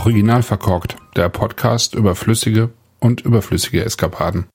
[0.00, 4.46] Original verkorkt, der Podcast über flüssige und überflüssige Eskapaden.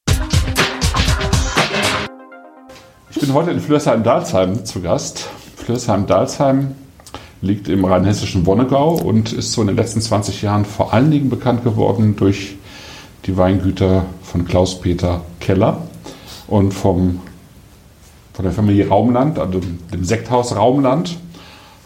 [3.12, 5.30] Ich bin heute in Flörsheim-Dalsheim zu Gast.
[5.58, 6.73] Flörsheim-Dalsheim
[7.41, 11.30] liegt im rheinhessischen Wonnegau und ist so in den letzten 20 Jahren vor allen Dingen
[11.30, 12.55] bekannt geworden durch
[13.27, 15.88] die Weingüter von Klaus-Peter Keller
[16.48, 17.21] und vom,
[18.34, 19.62] von der Familie Raumland, also
[19.93, 21.20] dem Sekthaus Raumland.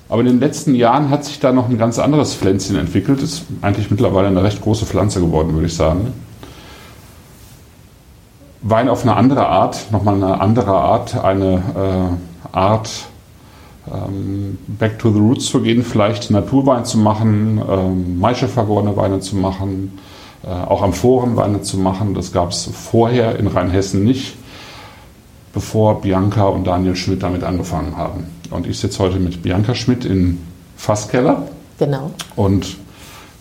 [0.10, 3.22] Aber in den letzten Jahren hat sich da noch ein ganz anderes Pflänzchen entwickelt.
[3.22, 6.14] Ist eigentlich mittlerweile eine recht große Pflanze geworden, würde ich sagen.
[8.62, 12.18] Wein auf eine andere Art, nochmal eine andere Art, eine
[12.54, 12.90] äh, Art,
[13.88, 19.38] ähm, back to the roots zu gehen, vielleicht Naturwein zu machen, ähm, Maischevergorene Weine zu
[19.38, 19.98] machen,
[20.44, 22.16] äh, auch Amphorenweine zu machen.
[22.16, 24.36] Das gab es vorher in Rheinhessen nicht,
[25.54, 28.39] bevor Bianca und Daniel Schmidt damit angefangen haben.
[28.52, 30.40] Und ich sitze heute mit Bianca Schmidt in
[30.76, 31.48] Fasskeller.
[31.78, 32.12] Genau.
[32.36, 32.78] Und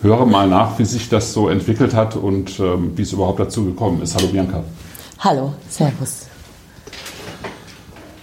[0.02, 3.64] höre mal nach, wie sich das so entwickelt hat und ähm, wie es überhaupt dazu
[3.64, 4.14] gekommen ist.
[4.16, 4.62] Hallo Bianca.
[5.18, 6.26] Hallo, Servus.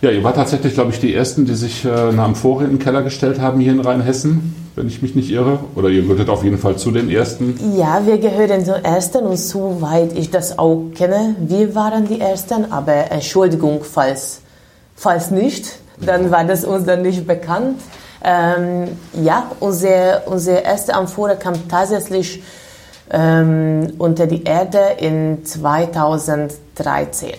[0.01, 2.79] Ja, ihr wart tatsächlich, glaube ich, die Ersten, die sich äh, eine Amphore in den
[2.79, 5.59] Keller gestellt haben hier in Rheinhessen, wenn ich mich nicht irre.
[5.73, 7.59] Oder ihr gehört auf jeden Fall zu den Ersten.
[7.75, 12.21] Ja, wir gehören zu den Ersten und soweit ich das auch kenne, wir waren die
[12.21, 12.71] Ersten.
[12.71, 14.41] Aber Entschuldigung, falls,
[14.95, 17.81] falls nicht, dann war das uns dann nicht bekannt.
[18.23, 22.41] Ähm, ja, unsere, unsere erste Amphore kam tatsächlich
[23.11, 27.33] ähm, unter die Erde in 2013.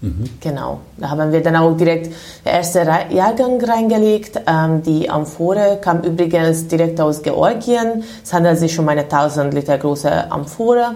[0.00, 0.24] Mhm.
[0.40, 2.12] Genau, da haben wir dann auch direkt den
[2.44, 4.40] ersten Jahrgang reingelegt.
[4.46, 8.04] Ähm, die Amphore kam übrigens direkt aus Georgien.
[8.22, 10.94] Es handelt sich um eine 1000 Liter große Amphore.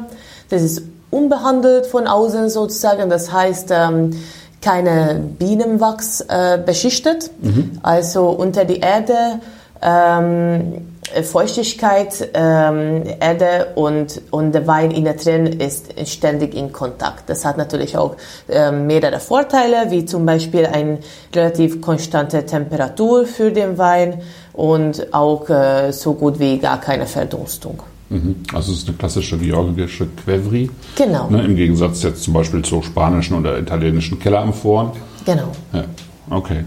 [0.51, 4.11] Das ist unbehandelt von außen sozusagen, das heißt, ähm,
[4.63, 7.79] keine Bienenwachs äh, beschichtet, mhm.
[7.83, 9.41] also unter die Erde.
[9.83, 10.93] Ähm,
[11.25, 17.29] Feuchtigkeit, ähm, Erde und, und der Wein innen drin ist ständig in Kontakt.
[17.29, 18.17] Das hat natürlich auch
[18.49, 20.99] ähm, mehrere Vorteile, wie zum Beispiel eine
[21.35, 27.83] relativ konstante Temperatur für den Wein und auch äh, so gut wie gar keine Verdunstung.
[28.13, 28.37] Mhm.
[28.53, 30.71] Also es ist eine klassische georgische Quevri.
[30.97, 31.31] Genau.
[31.31, 34.91] Ne, Im Gegensatz jetzt zum Beispiel zu spanischen oder italienischen Kelleramphoren.
[35.25, 35.51] Genau.
[35.73, 35.85] Ja,
[36.31, 36.65] okay.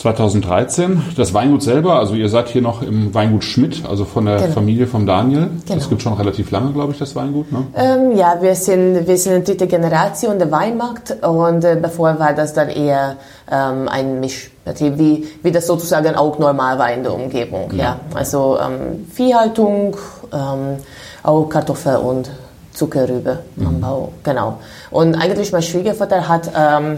[0.00, 4.36] 2013, das Weingut selber, also ihr seid hier noch im Weingut Schmidt, also von der
[4.36, 4.52] genau.
[4.52, 5.50] Familie von Daniel.
[5.66, 5.74] Genau.
[5.78, 7.66] Das gibt schon relativ lange, glaube ich, das Weingut, ne?
[7.76, 12.54] Ähm, ja, wir sind, wir sind dritte Generation der Weinmarkt und äh, bevor war das
[12.54, 13.16] dann eher
[13.52, 17.70] ähm, ein Mischbetrieb, wie, wie das sozusagen auch normal war in der Umgebung.
[17.72, 17.82] Ja.
[17.82, 18.00] ja.
[18.14, 19.98] Also ähm, Viehhaltung,
[20.32, 20.78] ähm,
[21.22, 22.30] auch Kartoffel und
[22.72, 23.66] Zuckerrübe mhm.
[23.66, 24.58] Anbau, genau.
[24.90, 26.96] Und eigentlich mein Schwiegervater hat ähm,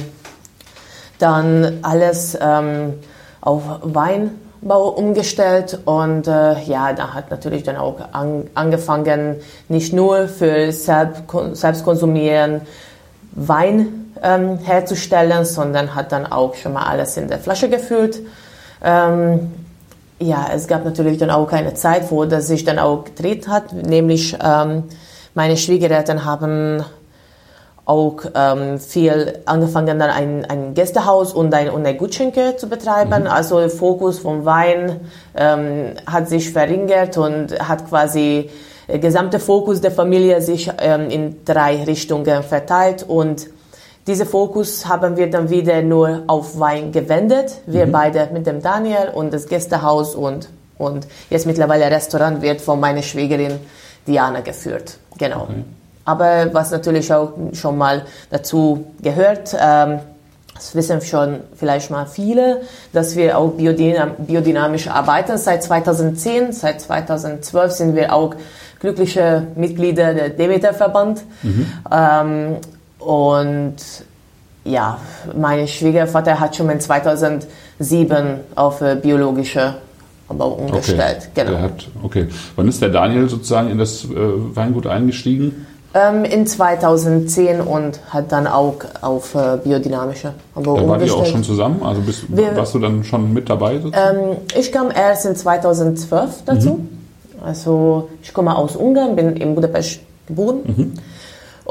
[1.18, 2.94] dann alles ähm,
[3.40, 9.36] auf Weinbau umgestellt und äh, ja, da hat natürlich dann auch an, angefangen,
[9.68, 11.22] nicht nur für selbst,
[11.52, 12.62] selbst konsumieren
[13.32, 18.20] Wein ähm, herzustellen, sondern hat dann auch schon mal alles in der Flasche gefüllt.
[18.84, 19.50] Ähm,
[20.18, 23.72] ja, es gab natürlich dann auch eine Zeit, wo das sich dann auch gedreht hat,
[23.72, 24.84] nämlich ähm,
[25.34, 26.84] meine Schwiegereltern haben
[27.84, 33.22] auch ähm, viel angefangen, dann ein, ein Gästehaus und ein, und eine Gutschenke zu betreiben.
[33.22, 33.28] Mhm.
[33.28, 35.00] Also der Fokus vom Wein
[35.34, 38.50] ähm, hat sich verringert und hat quasi
[38.88, 43.48] der gesamte Fokus der Familie sich ähm, in drei Richtungen verteilt und
[44.06, 47.60] diese Fokus haben wir dann wieder nur auf Wein gewendet.
[47.66, 47.92] Wir mhm.
[47.92, 50.48] beide mit dem Daniel und das Gästehaus und,
[50.78, 53.60] und jetzt mittlerweile Restaurant wird von meiner Schwägerin
[54.06, 54.98] Diana geführt.
[55.18, 55.42] Genau.
[55.42, 55.64] Okay.
[56.04, 60.00] Aber was natürlich auch schon mal dazu gehört, ähm,
[60.54, 65.38] das wissen schon vielleicht mal viele, dass wir auch biodynamisch arbeiten.
[65.38, 68.34] Seit 2010, seit 2012 sind wir auch
[68.80, 71.22] glückliche Mitglieder der Demeter-Verband.
[71.42, 71.66] Mhm.
[71.90, 72.56] Ähm,
[73.04, 73.76] und
[74.64, 74.98] ja,
[75.36, 79.74] mein Schwiegervater hat schon in 2007 auf biologische
[80.28, 81.28] Anbau umgestellt.
[81.32, 81.46] Okay.
[81.46, 81.58] Genau.
[81.58, 82.28] Hat, okay.
[82.56, 85.66] Wann ist der Daniel sozusagen in das äh, Weingut eingestiegen?
[85.94, 91.26] Ähm, in 2010 und hat dann auch auf äh, biodynamische Anbau ja, Wart ihr auch
[91.26, 91.82] schon zusammen?
[91.82, 93.74] Also bist, Wir, warst du dann schon mit dabei?
[93.74, 96.70] Ähm, ich kam erst in 2012 dazu.
[96.74, 96.88] Mhm.
[97.44, 100.60] Also ich komme aus Ungarn, bin in Budapest geboren.
[100.64, 100.92] Mhm.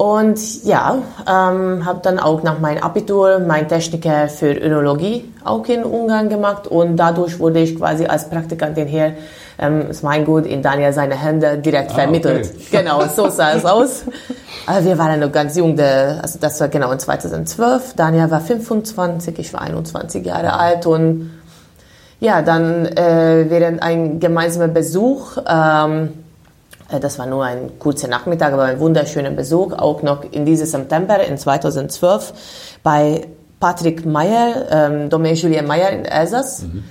[0.01, 0.97] Und ja,
[1.29, 6.65] ähm, habe dann auch nach meinem Abitur mein Techniker für Önologie auch in Ungarn gemacht
[6.65, 9.13] und dadurch wurde ich quasi als Praktikantin hier
[9.59, 12.49] ähm, das Weingut in Daniel seine Hände direkt ah, vermittelt.
[12.49, 12.63] Okay.
[12.79, 14.05] Genau, so sah es aus.
[14.65, 17.93] Aber wir waren noch ganz jung, also das war genau in 2012.
[17.95, 21.29] Daniel war 25, ich war 21 Jahre alt und
[22.19, 26.20] ja, dann äh, während ein gemeinsamer Besuch ähm, Äh,
[26.99, 31.23] das war nur ein kurzer Nachmittag, aber ein wunderschöner Besuch, auch noch in diesem September
[31.23, 32.33] in 2012
[32.83, 33.27] bei
[33.59, 36.63] Patrick Meyer, ähm, Domaine Julien Meyer in Elsass.
[36.63, 36.83] Mhm.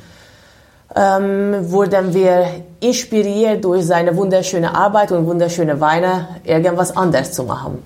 [0.97, 2.47] Ähm, wurden wir
[2.81, 7.83] inspiriert durch seine wunderschöne Arbeit und wunderschöne Weine, irgendwas anderes zu machen.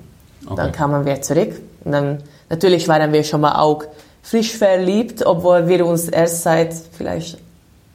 [0.47, 0.55] Okay.
[0.57, 1.53] Dann kamen wir zurück
[1.85, 3.85] und dann natürlich waren wir schon mal auch
[4.23, 7.39] frisch verliebt, obwohl wir uns erst seit vielleicht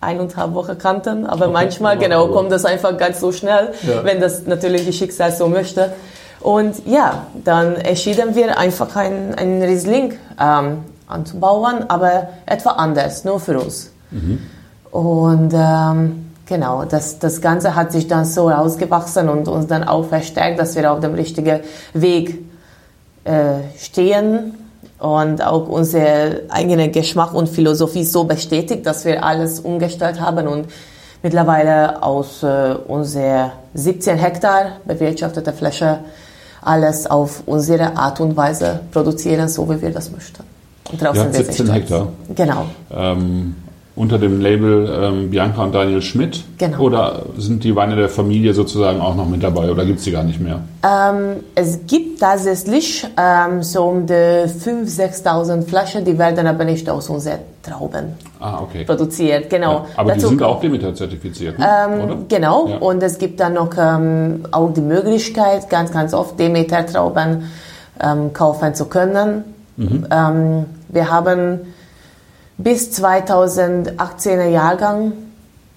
[0.01, 1.25] eineinhalb Wochen kannten.
[1.25, 1.54] Aber okay.
[1.54, 4.04] manchmal, genau, kommt das einfach ganz so schnell, ja.
[4.04, 5.94] wenn das natürlich die Schicksal so möchte.
[6.40, 13.40] Und ja, dann entschieden wir einfach ein, ein Riesling ähm, anzubauen, aber etwa anders, nur
[13.40, 13.92] für uns.
[14.12, 14.40] Mhm.
[14.92, 20.06] Und ähm, genau, das, das Ganze hat sich dann so rausgewachsen und uns dann auch
[20.06, 21.60] verstärkt, dass wir auf dem richtigen
[21.94, 22.46] Weg
[23.25, 24.54] äh, stehen
[24.99, 26.01] und auch unser
[26.49, 30.67] eigener Geschmack und Philosophie so bestätigt, dass wir alles umgestellt haben und
[31.23, 35.99] mittlerweile aus äh, unserer 17 Hektar bewirtschaftete Fläche
[36.61, 40.43] alles auf unsere Art und Weise produzieren, so wie wir das möchten.
[40.91, 42.07] Und darauf sind wir 17 Hektar.
[42.35, 42.65] Genau.
[42.91, 43.55] Ähm,
[44.00, 46.46] unter dem Label ähm, Bianca und Daniel Schmidt?
[46.57, 46.80] Genau.
[46.80, 50.12] Oder sind die Weine der Familie sozusagen auch noch mit dabei oder gibt es die
[50.12, 50.62] gar nicht mehr?
[50.84, 56.90] Ähm, es gibt tatsächlich ähm, so um die 5.000, 6.000 Flaschen, die werden aber nicht
[56.90, 58.86] aus unseren Trauben ah, okay.
[58.86, 59.50] produziert.
[59.50, 59.74] Genau.
[59.74, 61.68] Ja, aber Dazu die sind auch Demeter zertifiziert, ne?
[61.68, 62.69] Ähm, genau.
[62.69, 62.78] Ja.
[62.78, 67.44] Und es gibt dann noch ähm, auch die Möglichkeit, ganz, ganz oft Demeter Trauben
[68.01, 69.44] ähm, kaufen zu können.
[69.75, 70.06] Mhm.
[70.90, 71.60] wir haben
[72.59, 75.13] bis 2018er Jahrgang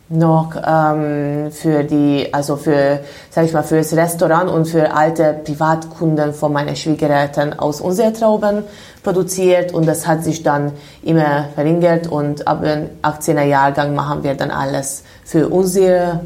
[0.08, 3.00] noch ähm, für die, also für,
[3.30, 8.12] sag ich mal, für das Restaurant und für alte Privatkunden von meinen Schwiegereltern aus unseren
[8.12, 8.64] Trauben
[9.02, 9.72] produziert.
[9.72, 12.08] Und das hat sich dann immer verringert.
[12.08, 16.20] Und ab dem 18er Jahrgang machen wir dann alles für unsere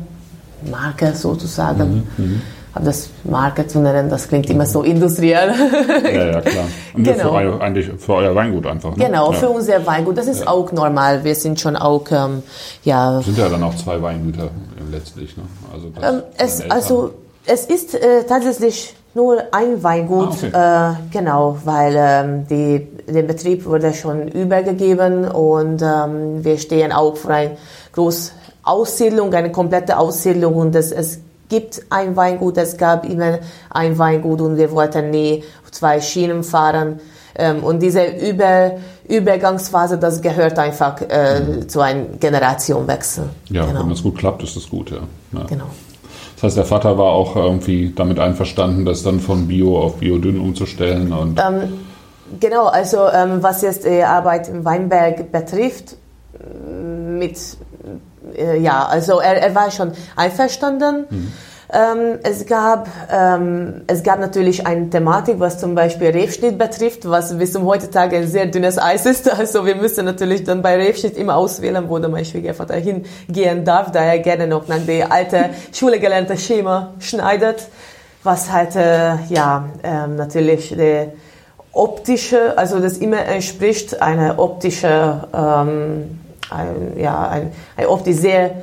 [0.69, 2.09] Marke sozusagen.
[2.17, 2.43] Mhm, mhm
[2.77, 5.51] aber das Marke zu nennen, das klingt immer so industriell.
[6.05, 6.65] ja, ja, klar.
[6.95, 7.23] Und genau.
[7.23, 8.95] für, euer, eigentlich für euer Weingut einfach.
[8.95, 9.07] Ne?
[9.07, 9.39] Genau, ja.
[9.39, 10.19] für unser Weingut.
[10.19, 10.49] Das ist ja.
[10.49, 11.25] auch normal.
[11.25, 12.43] Wir sind schon auch, ähm,
[12.85, 13.21] ja.
[13.23, 14.51] Sind ja dann auch zwei Weingüter
[14.93, 15.45] letztlich, ne?
[15.73, 17.15] Also, ähm, es, also
[17.47, 21.07] es ist äh, tatsächlich nur ein Weingut, ah, okay.
[21.09, 27.17] äh, genau, weil ähm, die, der Betrieb wurde schon übergegeben und ähm, wir stehen auch
[27.17, 27.53] vor einer
[27.93, 28.33] großen
[28.63, 33.39] Aussiedlung, eine komplette Aussiedlung und es, es gibt ein Weingut, es gab immer
[33.71, 37.01] ein Weingut und wir wollten nie zwei Schienen fahren.
[37.39, 38.73] Ähm, und diese Über
[39.09, 41.69] Übergangsphase, das gehört einfach äh, mhm.
[41.69, 43.25] zu einem Generationenwechsel.
[43.51, 43.81] Ja, genau.
[43.81, 44.99] wenn das gut klappt, ist das gut, ja.
[45.33, 45.45] ja.
[45.45, 45.67] Genau.
[46.35, 50.41] Das heißt, der Vater war auch irgendwie damit einverstanden, das dann von Bio auf Biodünn
[50.41, 51.13] umzustellen.
[51.13, 51.73] Und ähm,
[52.41, 55.97] genau, also ähm, was jetzt die Arbeit im Weinberg betrifft,
[57.19, 57.39] mit
[58.37, 61.07] äh, ja, also er, er war schon einverstanden.
[61.09, 61.33] Mhm.
[61.73, 67.37] Ähm, es, gab, ähm, es gab natürlich eine Thematik, was zum Beispiel Rebschnitt betrifft, was
[67.37, 69.31] bis zum heutzutage ein sehr dünnes Eis ist.
[69.37, 74.01] Also wir müssen natürlich dann bei Rebschnitt immer auswählen, wo mein Schwiegervater hingehen darf, da
[74.01, 77.67] er gerne noch nach der alten Schule gelernte Schema schneidet,
[78.23, 81.13] was halt äh, ja ähm, natürlich der
[81.73, 86.19] optische, also das immer entspricht eine optische ähm,
[86.51, 88.63] ein, ja, ein, ein oft sehr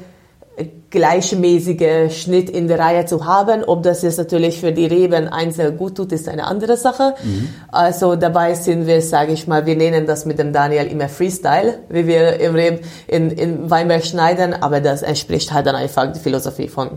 [0.93, 3.63] gleichmäßige Schnitt in der Reihe zu haben.
[3.63, 7.15] Ob das jetzt natürlich für die Reben einzeln gut tut, ist eine andere Sache.
[7.23, 7.49] Mhm.
[7.71, 11.79] Also dabei sind wir, sage ich mal, wir nennen das mit dem Daniel immer Freestyle,
[11.89, 16.19] wie wir im Reb in, in Weinberg schneiden, aber das entspricht halt dann einfach die
[16.19, 16.91] Philosophie von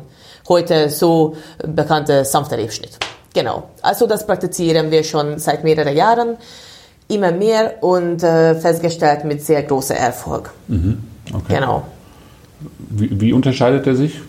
[0.47, 1.35] heute so
[1.67, 2.99] bekannte sanfter Rebschnitt.
[3.33, 3.71] Genau.
[3.81, 6.37] Also das praktizieren wir schon seit mehreren Jahren
[7.09, 10.53] immer mehr und äh, festgestellt mit sehr großem Erfolg.
[10.69, 10.99] Mhm.
[11.33, 11.57] Okay.
[11.57, 11.85] Genau.
[12.91, 14.21] Wie, wie, unterscheidet er sich?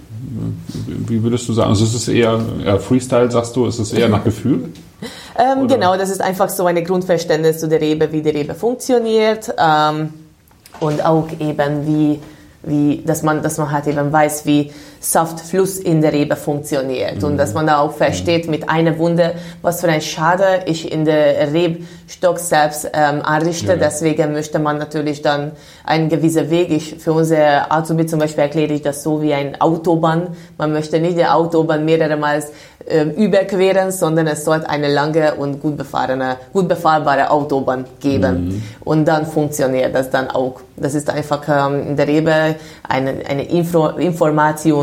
[0.87, 1.69] Wie würdest du sagen?
[1.69, 3.65] Also ist es eher, eher Freestyle, sagst du?
[3.65, 4.69] Ist es eher nach Gefühl?
[5.37, 9.53] ähm, genau, das ist einfach so ein Grundverständnis zu der Rebe, wie die Rebe funktioniert
[9.57, 10.13] ähm,
[10.79, 12.19] und auch eben wie
[12.67, 17.37] wie, dass man, dass man halt eben weiß, wie Saftfluss in der Rebe funktioniert und
[17.37, 21.53] dass man da auch versteht mit einer Wunde, was für ein Schade ich in der
[21.53, 23.73] Rebstock selbst ähm, anrichte.
[23.73, 23.75] Ja.
[23.75, 25.51] Deswegen möchte man natürlich dann
[25.83, 26.71] einen gewissen Weg.
[26.71, 30.35] Ich, für unser Azubi zum Beispiel erkläre ich das so wie ein Autobahn.
[30.57, 32.43] Man möchte nicht die Autobahn mehrere Mal
[32.89, 38.45] ähm, überqueren, sondern es sollte eine lange und gut befahrene, gut befahrbare Autobahn geben.
[38.45, 38.63] Mhm.
[38.81, 40.61] Und dann funktioniert das dann auch.
[40.77, 42.55] Das ist einfach ähm, in der Rebe
[42.87, 43.89] eine, eine Info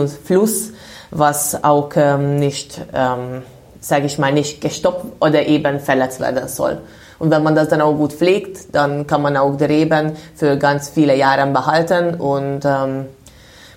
[0.05, 0.73] Informationsfluss,
[1.11, 3.43] was auch ähm, nicht, ähm,
[3.81, 6.79] sage ich mal, nicht gestoppt oder eben verletzt werden soll.
[7.19, 10.57] Und wenn man das dann auch gut pflegt, dann kann man auch die Reben für
[10.57, 13.07] ganz viele Jahre behalten und ähm,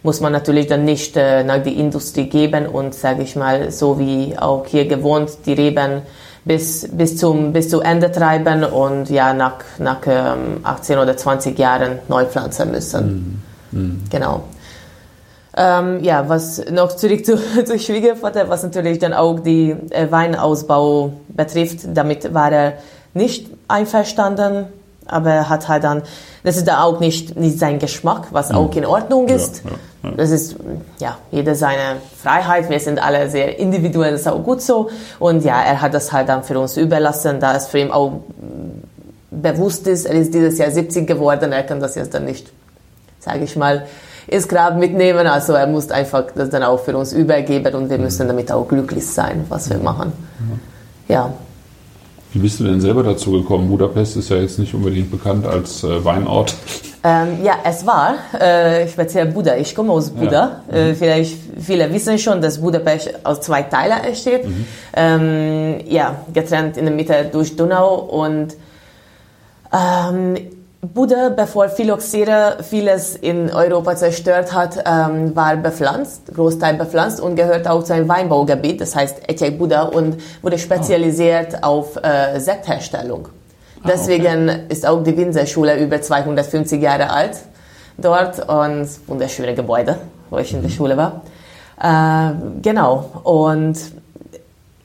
[0.03, 3.99] muss man natürlich dann nicht äh, nach die Industrie geben und, sage ich mal, so
[3.99, 6.01] wie auch hier gewohnt, die Reben
[6.45, 11.57] bis, bis, zum, bis zu Ende treiben und ja, nach, nach ähm, 18 oder 20
[11.59, 13.43] Jahren neu pflanzen müssen.
[13.71, 13.79] Mhm.
[13.79, 14.03] Mhm.
[14.09, 14.43] Genau.
[15.59, 21.13] Ähm, ja, was noch zurück zu, zu Schwiegervater, was natürlich dann auch die äh, Weinausbau
[21.29, 22.73] betrifft, damit war er
[23.15, 24.67] nicht einverstanden,
[25.07, 26.03] aber er hat halt dann,
[26.43, 29.63] das ist da auch nicht, nicht sein Geschmack, was auch in Ordnung ist.
[29.63, 30.15] Ja, ja, ja.
[30.15, 30.57] Das ist,
[30.99, 34.91] ja, jeder seine Freiheit, wir sind alle sehr individuell, das ist auch gut so.
[35.17, 38.19] Und ja, er hat das halt dann für uns überlassen, da es für ihn auch
[39.31, 42.51] bewusst ist, er ist dieses Jahr 70 geworden, er kann das jetzt dann nicht,
[43.19, 43.87] sage ich mal,
[44.27, 45.25] ins Grab mitnehmen.
[45.27, 48.67] Also er muss einfach das dann auch für uns übergeben und wir müssen damit auch
[48.67, 50.11] glücklich sein, was wir machen.
[51.07, 51.33] Ja.
[52.33, 53.69] Wie bist du denn selber dazu gekommen?
[53.69, 56.53] Budapest ist ja jetzt nicht unbedingt bekannt als äh, Weinort.
[57.03, 59.55] Ähm, ja, es war äh, speziell Buda.
[59.55, 60.61] Ich komme aus Buda.
[60.69, 60.77] Ja.
[60.77, 64.45] Äh, vielleicht viele wissen schon, dass Budapest aus zwei Teilen entsteht.
[64.45, 64.65] Mhm.
[64.93, 68.55] Ähm, ja, getrennt in der Mitte durch Donau und
[69.73, 70.35] ähm,
[70.81, 77.67] Buddha, bevor Phylloxera vieles in Europa zerstört hat, ähm, war bepflanzt, Großteil bepflanzt und gehört
[77.67, 81.65] auch zu einem Weinbaugebiet, das heißt Etiek Buddha und wurde spezialisiert oh.
[81.65, 83.27] auf äh, Sektherstellung.
[83.81, 84.59] Ah, Deswegen okay.
[84.69, 87.37] ist auch die Winzerschule über 250 Jahre alt
[87.97, 89.97] dort und wunderschöne Gebäude,
[90.29, 90.75] wo ich in der mhm.
[90.75, 91.21] Schule war.
[91.81, 93.21] Äh, genau.
[93.23, 93.77] Und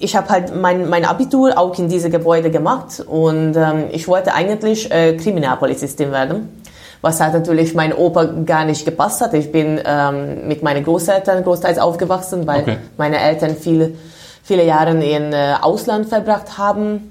[0.03, 4.35] ich habe halt mein, mein Abitur auch in diese Gebäude gemacht und ähm, ich wollte
[4.35, 6.61] eigentlich äh, Kriminalpolizistin werden,
[7.01, 9.33] was halt natürlich mein Opa gar nicht gepasst hat.
[9.35, 12.79] Ich bin ähm, mit meinen Großeltern großteils aufgewachsen, weil okay.
[12.97, 13.93] meine Eltern viele,
[14.43, 17.09] viele Jahre in äh, Ausland verbracht haben.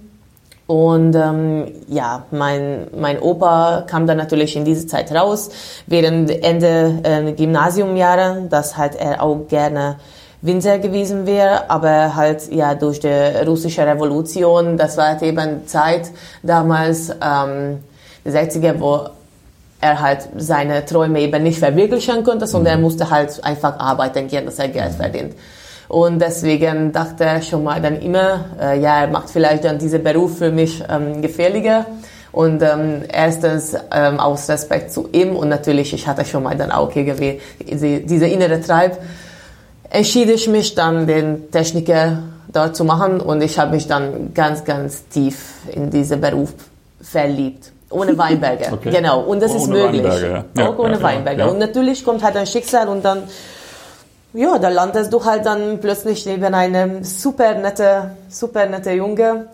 [0.67, 5.49] Und ähm, ja, mein, mein Opa kam dann natürlich in diese Zeit raus,
[5.87, 9.97] während Ende äh, Gymnasiumjahre, dass halt er auch gerne
[10.41, 13.07] Winzer gewesen wäre, aber halt ja durch die
[13.45, 16.09] russische Revolution, das war halt eben Zeit
[16.41, 17.79] damals, ähm,
[18.25, 19.07] die 60er, wo
[19.79, 22.83] er halt seine Träume eben nicht verwirklichen konnte, sondern er mhm.
[22.83, 25.33] musste halt einfach arbeiten gehen, dass er Geld verdient.
[25.87, 30.01] Und deswegen dachte er schon mal dann immer, äh, ja, er macht vielleicht dann diesen
[30.03, 31.85] Beruf für mich ähm, gefährlicher.
[32.31, 36.71] Und ähm, erstens ähm, aus Respekt zu ihm und natürlich, ich hatte schon mal dann
[36.71, 38.97] auch irgendwie diese, diese innere Treib
[39.91, 44.63] entschied ich mich dann, den Techniker dort zu machen und ich habe mich dann ganz,
[44.63, 46.53] ganz tief in diesen Beruf
[47.01, 47.71] verliebt.
[47.89, 48.89] Ohne Weinberger, okay.
[48.89, 49.21] genau.
[49.21, 50.03] Und das oh, ist möglich.
[50.03, 50.45] Ja.
[50.67, 51.45] Auch ohne ja, Weinberger.
[51.45, 51.51] Ja.
[51.51, 53.23] Und natürlich kommt halt ein Schicksal und dann,
[54.33, 59.47] ja, da landest du halt dann plötzlich neben einem super nette, super nette Junge,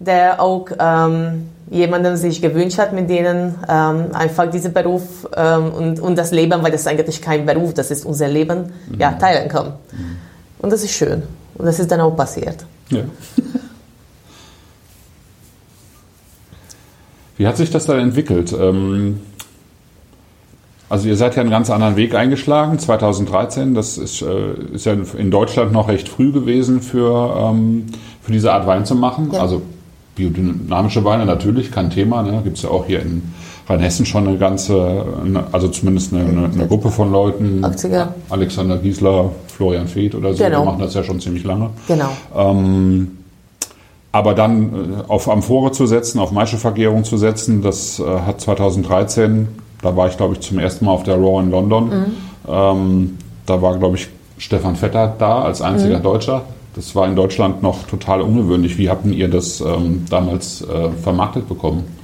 [0.00, 6.00] der auch ähm, jemanden sich gewünscht hat, mit denen ähm, einfach diesen Beruf ähm, und,
[6.00, 8.98] und das Leben, weil das ist eigentlich kein Beruf, das ist unser Leben, mhm.
[8.98, 9.66] ja, teilen kann.
[9.92, 10.16] Mhm.
[10.58, 11.22] Und das ist schön.
[11.54, 12.64] Und das ist dann auch passiert.
[12.88, 13.02] Ja.
[17.36, 18.52] Wie hat sich das dann entwickelt?
[18.52, 19.20] Ähm,
[20.88, 23.74] also ihr seid ja einen ganz anderen Weg eingeschlagen, 2013.
[23.74, 27.86] Das ist, äh, ist ja in Deutschland noch recht früh gewesen für, ähm,
[28.22, 29.30] für diese Art Wein zu machen.
[29.32, 29.40] Ja.
[29.40, 29.62] Also
[30.20, 32.22] biodynamische Weine natürlich, kein Thema.
[32.22, 32.40] Ne?
[32.44, 33.22] Gibt es ja auch hier in
[33.68, 35.04] Rheinhessen schon eine ganze,
[35.52, 37.64] also zumindest eine, eine, eine Gruppe von Leuten.
[37.64, 38.08] 80er.
[38.28, 40.60] Alexander Giesler, Florian Feeth oder so, genau.
[40.60, 41.70] die machen das ja schon ziemlich lange.
[41.86, 42.08] Genau.
[42.36, 43.18] Ähm,
[44.12, 44.76] aber dann äh,
[45.08, 49.48] auf Amphore zu setzen, auf Maischevergärung zu setzen, das äh, hat 2013,
[49.82, 51.88] da war ich glaube ich zum ersten Mal auf der Raw in London.
[51.88, 52.04] Mhm.
[52.48, 54.08] Ähm, da war glaube ich
[54.38, 56.02] Stefan Vetter da als einziger mhm.
[56.02, 56.42] Deutscher.
[56.74, 58.78] Das war in Deutschland noch total ungewöhnlich.
[58.78, 61.96] Wie habt ihr das ähm, damals äh, vermarktet bekommen?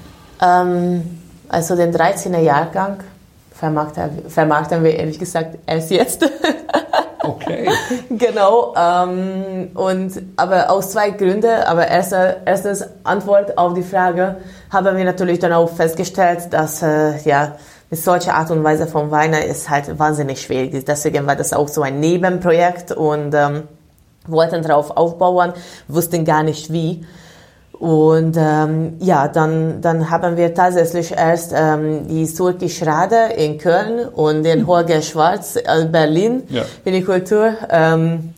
[0.42, 1.02] Ähm,
[1.49, 2.99] also den 13er Jahrgang
[3.52, 6.28] vermarkten, vermarkten wir ehrlich gesagt erst jetzt.
[7.23, 7.68] okay.
[8.11, 8.75] genau.
[8.76, 11.62] Ähm, und, aber aus zwei Gründen.
[11.64, 14.37] Aber erster, erstens Antwort auf die Frage
[14.70, 17.56] haben wir natürlich dann auch festgestellt, dass äh, ja
[17.88, 20.85] mit solcher Art und Weise von Weiner ist halt wahnsinnig schwierig.
[20.85, 23.62] Deswegen war das auch so ein Nebenprojekt und ähm,
[24.28, 25.52] wollten darauf aufbauen,
[25.88, 27.04] wussten gar nicht wie.
[27.78, 34.09] Und ähm, ja, dann, dann haben wir tatsächlich erst ähm, die Surki Schrade in Köln
[34.09, 34.66] und den hm.
[34.66, 36.62] Holger Schwarz in Berlin, ja.
[36.85, 38.33] Vinikultur, ähm,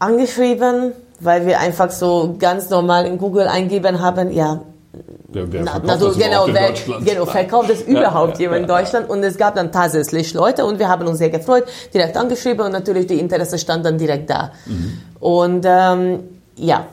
[0.00, 4.62] angeschrieben, weil wir einfach so ganz normal in Google eingeben haben, ja,
[5.30, 6.72] Wer, wer verkauft Na, also, das genau, wer,
[7.04, 9.10] genau, verkauft es überhaupt ja, jemand in Deutschland?
[9.10, 12.72] Und es gab dann tatsächlich Leute und wir haben uns sehr gefreut, direkt angeschrieben und
[12.72, 14.52] natürlich die Interesse stand dann direkt da.
[14.64, 14.98] Mhm.
[15.20, 16.20] Und ähm,
[16.56, 16.86] ja,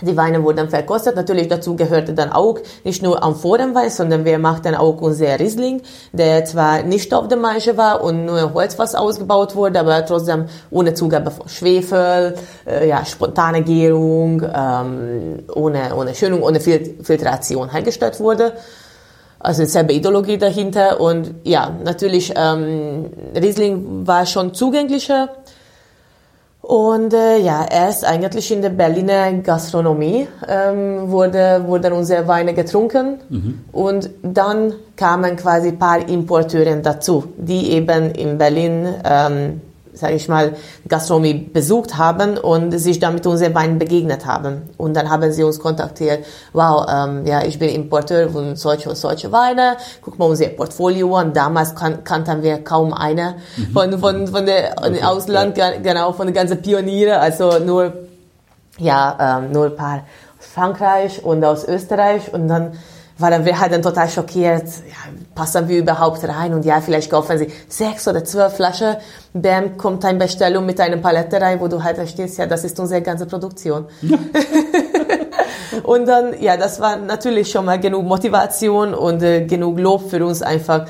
[0.00, 1.16] Die Weine wurden verkostet.
[1.16, 6.44] Natürlich dazu gehörte dann auch nicht nur Amphorenwein, sondern wir machten auch unser Riesling, der
[6.44, 11.30] zwar nicht auf der Maische war und nur Holzfass ausgebaut wurde, aber trotzdem ohne Zugabe
[11.30, 12.34] von Schwefel,
[12.66, 18.52] äh, ja, spontane Gärung, ähm, ohne, ohne Schönung, ohne Fil Filtration hergestellt wurde.
[19.40, 25.28] Also dieselbe Ideologie dahinter und ja, natürlich ähm, Riesling war schon zugänglicher
[26.68, 33.20] und äh, ja, erst eigentlich in der Berliner Gastronomie ähm, wurde, wurden unsere Weine getrunken.
[33.30, 33.60] Mhm.
[33.72, 39.62] Und dann kamen quasi ein paar Importeure dazu, die eben in Berlin ähm,
[39.98, 40.54] sage ich mal,
[40.86, 44.62] Gastronomie besucht haben und sich dann mit unseren Weinen begegnet haben.
[44.76, 48.96] Und dann haben sie uns kontaktiert, wow, ähm, ja, ich bin Importeur von solche und
[48.96, 51.32] solche Weine, guck mal unser Portfolio an.
[51.32, 53.72] Damals kan kannten wir kaum eine mhm.
[53.72, 55.02] von, von, von der okay.
[55.02, 57.92] Ausland, genau, von den ganzen Pioniere, also nur,
[58.78, 60.04] ja, ähm, nur ein paar
[60.38, 62.72] aus Frankreich und aus Österreich und dann
[63.18, 66.54] waren wir halt dann total schockiert, ja, passen wir überhaupt rein?
[66.54, 68.96] Und ja, vielleicht kaufen sie sechs oder zwölf Flaschen,
[69.34, 72.78] bam, kommt eine Bestellung mit einer Palette rein, wo du halt verstehst, ja, das ist
[72.78, 73.86] unsere ganze Produktion.
[75.82, 80.24] und dann, ja, das war natürlich schon mal genug Motivation und äh, genug Lob für
[80.24, 80.86] uns einfach,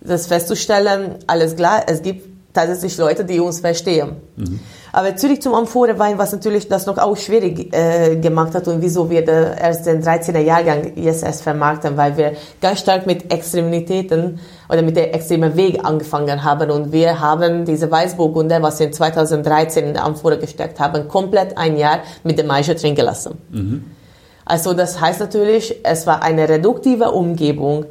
[0.00, 4.16] das festzustellen, alles klar, es gibt tatsächlich Leute, die uns verstehen.
[4.36, 4.60] Mhm.
[4.92, 9.10] Aber zurück zum Amphorewein, was natürlich das noch auch schwierig äh, gemacht hat und wieso
[9.10, 14.82] wir erst den 13er Jahrgang jetzt erst vermarkten, weil wir ganz stark mit Extremitäten oder
[14.82, 19.84] mit der extremen Weg angefangen haben und wir haben diese Weißburgunder, was wir in 2013
[19.88, 23.38] in der Amphore gesteckt haben, komplett ein Jahr mit dem Maische trinken lassen.
[23.50, 23.84] Mhm.
[24.44, 27.84] Also das heißt natürlich, es war eine reduktive Umgebung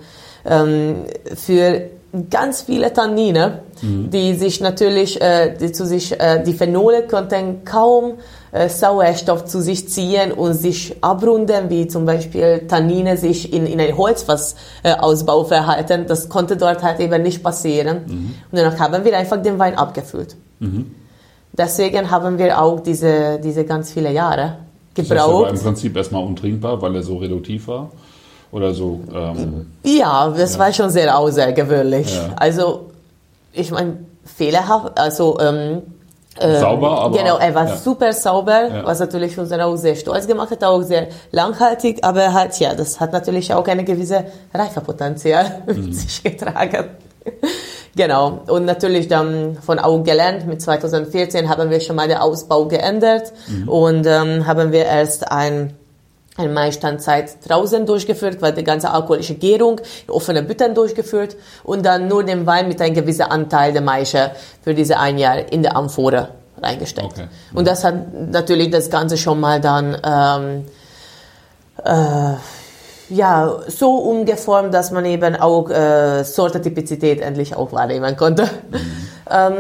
[0.44, 1.06] ähm,
[1.36, 1.84] für
[2.30, 4.10] ganz viele Tannine, mhm.
[4.10, 8.14] die sich natürlich, äh, die zu sich, äh, die Phenole konnten kaum
[8.52, 13.80] äh, Sauerstoff zu sich ziehen und sich abrunden, wie zum Beispiel Tannine sich in, in
[13.80, 16.06] ein Holzfassausbau äh, verhalten.
[16.08, 18.02] Das konnte dort halt eben nicht passieren.
[18.08, 18.34] Mhm.
[18.52, 20.36] Und danach haben wir einfach den Wein abgefüllt.
[20.60, 20.96] Mhm.
[21.54, 24.58] Deswegen haben wir auch diese, diese ganz viele Jahre
[24.94, 25.20] gebraucht.
[25.20, 27.92] Das war im Prinzip erstmal untrinkbar, weil er so reduktiv war
[28.52, 29.02] oder so.
[29.14, 30.60] Ähm, ja, das ja.
[30.60, 32.16] war schon sehr außergewöhnlich.
[32.16, 32.30] Ja.
[32.36, 32.88] Also,
[33.58, 35.82] ich meine, fehlerhaft, also ähm,
[36.40, 37.18] ähm, sauber, aber.
[37.18, 37.78] Genau, er war ja.
[37.78, 38.86] super sauber, ja.
[38.86, 42.76] was natürlich uns dann auch sehr stolz gemacht hat, auch sehr langhaltig, aber halt, ja,
[42.76, 45.86] das hat natürlich auch eine gewisse Reifepotenzial mhm.
[45.86, 46.90] mit sich getragen.
[47.96, 52.66] genau, und natürlich dann von auch gelernt, mit 2014 haben wir schon mal den Ausbau
[52.66, 53.70] geändert mhm.
[53.70, 55.74] und ähm, haben wir erst ein
[56.38, 62.08] eine Maistandzeit draußen durchgeführt, weil die ganze alkoholische Gärung in offenen Bütten durchgeführt und dann
[62.08, 65.76] nur den Wein mit einem gewissen Anteil der Maische für diese ein Jahr in der
[65.76, 66.30] Amphore
[66.62, 67.14] reingesteckt.
[67.14, 67.28] Okay.
[67.54, 67.96] Und das hat
[68.32, 70.66] natürlich das Ganze schon mal dann ähm,
[71.84, 72.36] äh,
[73.10, 78.44] ja, so umgeformt, dass man eben auch äh, Sortetypizität endlich auch wahrnehmen konnte.
[78.44, 79.08] Mhm.
[79.32, 79.56] ähm,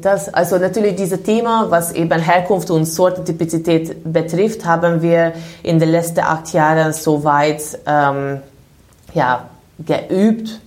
[0.00, 5.90] das, also natürlich dieses Thema, was eben Herkunft und Sortentypizität betrifft, haben wir in den
[5.90, 8.40] letzten acht Jahren soweit ähm,
[9.12, 10.60] ja, geübt,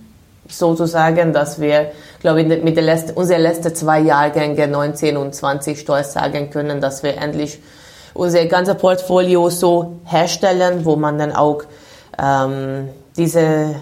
[0.48, 5.78] sozusagen, dass wir, glaube ich, mit den letzten, unseren letzten zwei Jahrgänge 19 und 20
[5.80, 7.58] stolz sagen können, dass wir endlich
[8.14, 11.62] unser ganzes Portfolio so herstellen, wo man dann auch
[12.18, 13.74] ähm, diese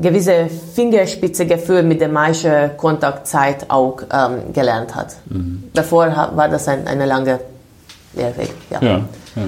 [0.00, 5.16] gewisse Fingerspitzegefühl mit der Maische Kontaktzeit auch ähm, gelernt hat.
[5.26, 5.64] Mhm.
[5.74, 7.40] Davor war das ein, eine lange
[8.14, 8.50] Lehrweg.
[8.70, 8.80] Ja.
[8.82, 8.96] ja,
[9.36, 9.42] ja.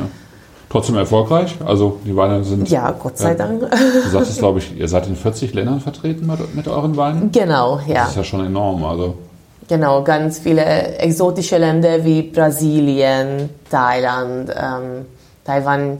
[0.69, 1.57] Trotzdem erfolgreich.
[1.65, 2.69] Also die Weine sind.
[2.69, 3.61] Ja, Gott sei äh, Dank.
[3.71, 7.33] Du sagtest, glaube ich, ihr seid in 40 Ländern vertreten mit, mit euren Weinen.
[7.33, 8.03] Genau, ja.
[8.03, 8.85] Das ist ja schon enorm.
[8.85, 9.17] Also
[9.71, 10.65] Genau, ganz viele
[10.99, 15.07] exotische Länder wie Brasilien, Thailand, ähm,
[15.45, 15.99] Taiwan.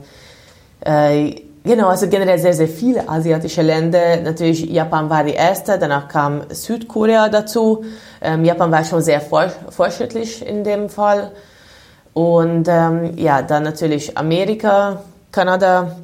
[0.85, 4.17] Äh, Genau, also generell sehr, sehr viele asiatische Länder.
[4.23, 7.85] Natürlich Japan war die erste, danach kam Südkorea dazu.
[8.23, 11.33] Ähm, Japan war schon sehr fortschrittlich in dem Fall.
[12.15, 15.97] Und ähm, ja, dann natürlich Amerika, Kanada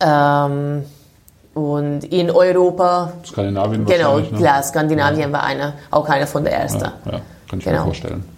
[0.00, 0.84] ähm,
[1.54, 3.12] und in Europa.
[3.24, 5.32] Skandinavien Genau, klar, Skandinavien ja.
[5.32, 6.84] war eine, auch eine von der ersten.
[6.84, 7.78] Ja, ja kann ich genau.
[7.78, 8.35] mir vorstellen.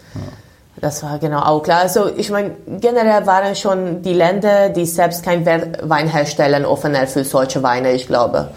[0.80, 1.80] Das war genau auch klar.
[1.80, 7.24] Also ich meine, generell waren schon die Länder, die selbst kein Wein herstellen, offener für
[7.24, 8.50] solche Weine, ich glaube.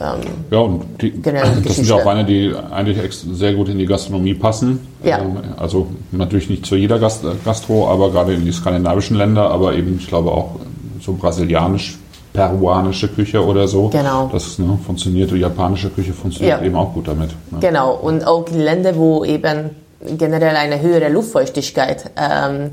[0.00, 2.98] Ähm, ja, und die, das sind ja auch Weine, die eigentlich
[3.32, 4.86] sehr gut in die Gastronomie passen.
[5.02, 5.18] Ja.
[5.18, 9.74] Ähm, also natürlich nicht zu jeder Gast, Gastro, aber gerade in die skandinavischen Länder, aber
[9.74, 10.56] eben, ich glaube auch
[11.00, 11.98] so brasilianisch,
[12.32, 13.88] peruanische Küche oder so.
[13.88, 14.30] Genau.
[14.32, 16.66] Das ne, funktioniert, die japanische Küche funktioniert ja.
[16.66, 17.30] eben auch gut damit.
[17.50, 17.58] Ne?
[17.60, 22.70] Genau, und auch Länder, wo eben generell eine höhere Luftfeuchtigkeit ähm,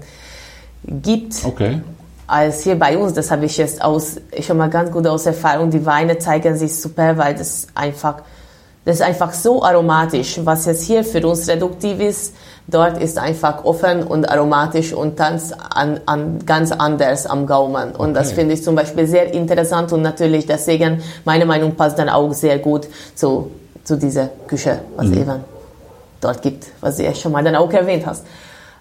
[0.83, 1.43] gibt.
[1.45, 1.81] Okay.
[2.27, 5.69] als hier bei uns, das habe ich jetzt aus, schon mal ganz gut aus Erfahrung,
[5.69, 8.15] die Weine zeigen sich super, weil das einfach,
[8.83, 10.39] das ist einfach so aromatisch.
[10.43, 12.35] Was jetzt hier für uns reduktiv ist,
[12.67, 17.91] dort ist einfach offen und aromatisch und ganz, an, an, ganz anders am Gaumen.
[17.91, 18.13] Und okay.
[18.13, 22.33] das finde ich zum Beispiel sehr interessant und natürlich deswegen, meine Meinung passt dann auch
[22.33, 23.51] sehr gut zu,
[23.83, 25.17] zu dieser Küche, was mhm.
[25.17, 25.54] eben
[26.25, 28.25] dort gibt, was du ja schon mal dann auch erwähnt hast.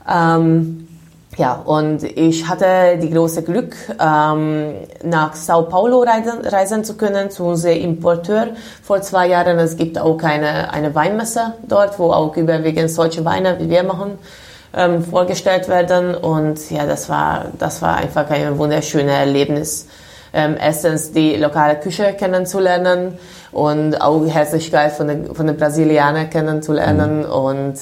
[0.09, 0.89] Ähm,
[1.37, 7.31] ja, und ich hatte die große Glück, ähm, nach Sao Paulo reisen, reisen zu können,
[7.31, 8.49] zu unserem Importeur
[8.83, 9.59] vor zwei Jahren.
[9.59, 14.19] Es gibt auch eine, eine Weinmesse dort, wo auch überwiegend solche Weine, wie wir machen,
[14.77, 16.15] ähm, vorgestellt werden.
[16.15, 19.89] Und ja, das war, das war einfach ein wunderschönes Erlebnis.
[20.37, 23.17] Ähm, erstens die lokale Küche kennenzulernen
[23.53, 27.21] und auch Herzlichkeit von den, von den Brasilianern kennenzulernen.
[27.21, 27.31] Mhm.
[27.31, 27.75] Und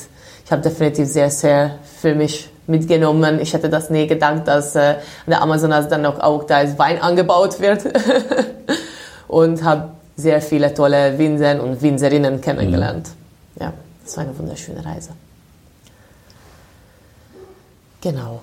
[0.44, 3.40] ich habe definitiv sehr, sehr für mich mitgenommen.
[3.40, 7.58] Ich hätte das nie gedacht, dass äh, der Amazonas dann noch auch da Wein angebaut
[7.58, 7.84] wird.
[9.28, 13.08] und habe sehr viele tolle Winzer und Winzerinnen kennengelernt.
[13.54, 13.62] Mhm.
[13.62, 13.72] Ja,
[14.04, 15.10] das war eine wunderschöne Reise.
[18.02, 18.42] Genau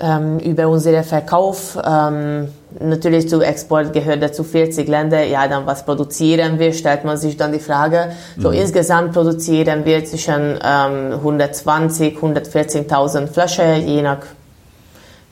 [0.00, 1.78] ähm, über unseren Verkauf.
[1.84, 2.48] Ähm,
[2.80, 5.24] natürlich zu Export gehört dazu 40 Länder.
[5.24, 8.10] Ja, dann was produzieren wir, stellt man sich dann die Frage.
[8.38, 8.54] So mhm.
[8.54, 14.18] insgesamt produzieren wir zwischen ähm, 120, 114.000 Flaschen, je nach,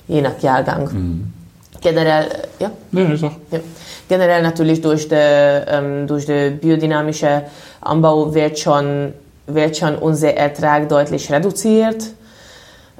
[0.09, 0.89] je nach Jahrgang.
[0.93, 1.33] Mhm.
[1.81, 2.27] Generell,
[2.59, 2.71] ja?
[2.93, 3.33] Nee, ich sag.
[3.51, 3.61] ja.
[4.09, 7.43] Generell natürlich durch den ähm, durch de biodynamischen
[7.81, 9.13] Anbau wird schon,
[9.47, 12.05] wird schon unser Ertrag deutlich reduziert.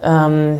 [0.03, 0.59] Ähm,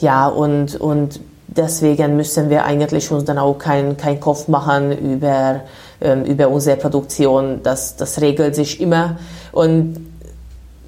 [0.00, 5.60] ja, und, und deswegen müssen wir eigentlich uns dann auch keinen kein Kopf machen über,
[6.00, 7.60] ähm, über unsere Produktion.
[7.62, 9.16] Das, das regelt sich immer.
[9.52, 10.06] Und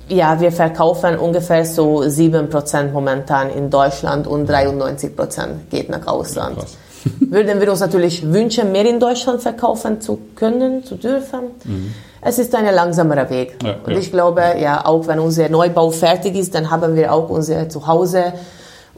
[0.08, 5.10] ja, wir verkaufen ungefähr so 7% momentan in Deutschland und 93%
[5.70, 6.58] geht nach Ausland.
[6.58, 6.64] Ja,
[7.30, 11.40] Würden wir uns natürlich wünschen, mehr in Deutschland verkaufen zu können, zu dürfen.
[11.64, 11.94] Mhm.
[12.20, 13.56] Es ist ein langsamer Weg.
[13.64, 13.98] Ja, und ja.
[13.98, 18.32] ich glaube, ja, auch wenn unser Neubau fertig ist, dann haben wir auch unser Zuhause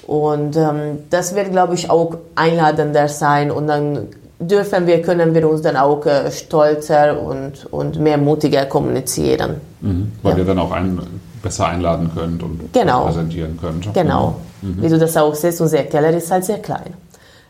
[0.07, 5.49] und ähm, das wird, glaube ich, auch einladender sein und dann dürfen wir, können wir
[5.49, 9.61] uns dann auch äh, stolzer und, und mehr mutiger kommunizieren.
[9.81, 10.39] Mhm, weil ja.
[10.39, 11.01] ihr dann auch ein,
[11.43, 13.05] besser einladen könnt und genau.
[13.05, 13.93] präsentieren könnt.
[13.95, 14.37] Genau.
[14.63, 14.83] Mhm.
[14.83, 16.95] Wie du das auch siehst, unser Keller ist halt sehr klein.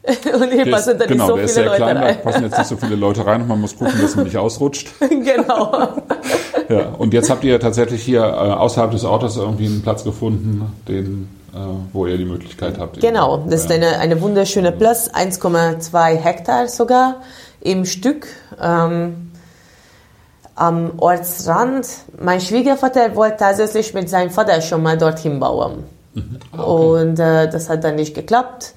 [0.06, 2.16] und hier passen dann genau, nicht so viele Leute klein, rein.
[2.16, 4.36] Da passen jetzt nicht so viele Leute rein und man muss gucken, dass man nicht
[4.36, 4.88] ausrutscht.
[5.08, 5.88] genau.
[6.68, 10.70] ja, und jetzt habt ihr tatsächlich hier äh, außerhalb des Autos irgendwie einen Platz gefunden,
[10.86, 11.28] den
[11.92, 13.00] wo ihr die Möglichkeit habt.
[13.00, 17.22] Genau, das ist eine, eine wunderschöne Platz, 1,2 Hektar sogar
[17.60, 18.26] im Stück.
[18.60, 19.30] Ähm,
[20.56, 21.86] am Ortsrand.
[22.18, 25.84] Mein Schwiegervater wollte tatsächlich mit seinem Vater schon mal dorthin bauen.
[26.14, 26.38] Mhm.
[26.52, 27.02] Ah, okay.
[27.02, 28.74] Und äh, das hat dann nicht geklappt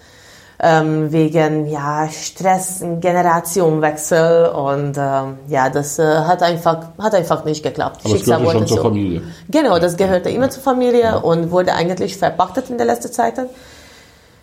[0.60, 7.64] ähm, wegen ja, Stress, Generationenwechsel und ähm, ja, das äh, hat, einfach, hat einfach nicht
[7.64, 8.02] geklappt.
[8.04, 9.22] Aber Schicksal das gehörte schon zur Familie.
[9.50, 11.16] Genau, das gehörte immer zur Familie ja.
[11.18, 13.40] und wurde eigentlich verpachtet in der letzten Zeit.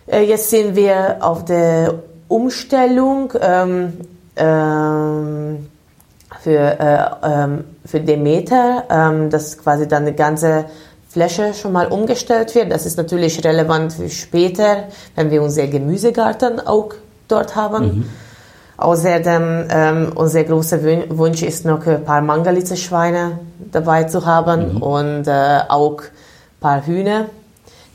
[0.07, 1.95] Äh, jetzt sind wir auf der
[2.29, 3.93] Umstellung ähm,
[4.37, 5.67] ähm,
[6.41, 10.65] für, äh, ähm, für Demeter, ähm, das quasi dann eine ganze
[11.15, 12.73] Fläche schon mal umgestellt wird.
[12.73, 16.89] Das ist natürlich relevant für später, wenn wir unser Gemüsegarten auch
[17.29, 17.85] dort haben.
[17.85, 18.09] Mhm.
[18.75, 20.79] Außerdem, ähm, unser großer
[21.11, 23.39] Wunsch ist noch ein paar Mangalitze-Schweine
[23.71, 24.81] dabei zu haben mhm.
[24.81, 27.27] und äh, auch ein paar Hühner.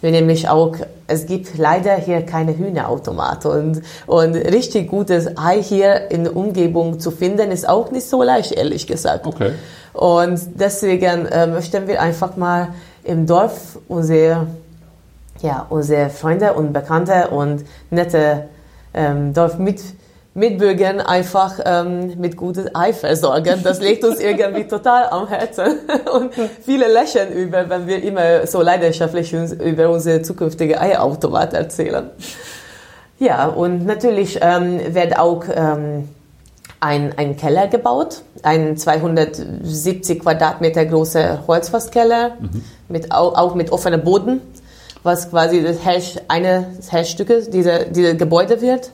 [0.00, 6.10] Wir nämlich auch, es gibt leider hier keine Hühnerautomate und, und richtig gutes Ei hier
[6.10, 9.26] in der Umgebung zu finden ist auch nicht so leicht, ehrlich gesagt.
[9.26, 9.50] Okay.
[9.92, 12.68] Und deswegen äh, möchten wir einfach mal
[13.04, 14.46] im Dorf unsere,
[15.40, 18.48] ja, unsere Freunde und Bekannte und nette
[18.94, 19.80] ähm, Dorfmit
[21.00, 23.60] einfach ähm, mit gutem Ei versorgen.
[23.62, 25.80] Das liegt uns irgendwie total am Herzen.
[26.12, 26.32] Und
[26.64, 32.10] viele lächeln über, wenn wir immer so leidenschaftlich uns über unsere zukünftige Eierautomat erzählen.
[33.18, 36.08] Ja, und natürlich ähm, wird auch ähm,
[36.80, 42.64] ein, ein Keller gebaut, ein 270 Quadratmeter großer Holzfasskeller, mhm.
[42.88, 44.40] mit, auch, auch mit offenem Boden,
[45.02, 48.90] was quasi das Herrsch, eine des Herrschstückes dieser, dieser Gebäude wird.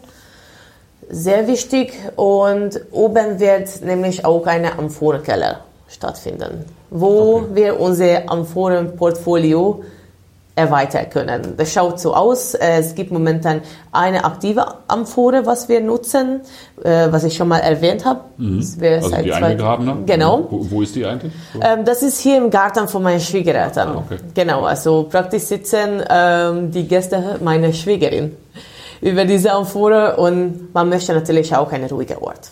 [1.09, 7.47] Sehr wichtig und oben wird nämlich auch eine Amphorenkeller stattfinden, wo okay.
[7.53, 9.85] wir unser Amphorenportfolio
[10.57, 11.55] erweitern können.
[11.57, 12.55] Das schaut so aus.
[12.55, 13.61] Es gibt momentan
[13.93, 16.41] eine aktive Amphore, was wir nutzen,
[16.83, 18.21] äh, was ich schon mal erwähnt habe.
[18.39, 18.59] Mhm.
[18.59, 19.99] also die eingegrabene?
[20.07, 20.47] Genau.
[20.51, 21.33] Wo, wo, ist die eigentlich?
[21.61, 23.89] Ähm, das ist hier im Garten von meinen Schwiegereltern.
[23.89, 24.17] Ah, okay.
[24.35, 28.35] Genau, also praktisch sitzen ähm, die Gäste meiner Schwiegerin.
[29.03, 32.51] über diese Amphore und man möchte natürlich auch einen ruhigen Ort.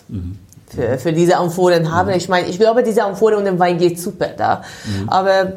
[0.67, 2.11] Für, für diese Amphoren haben.
[2.11, 4.61] Ich meine, ich glaube, diese Amphore und der Wein geht super da.
[5.07, 5.53] Aber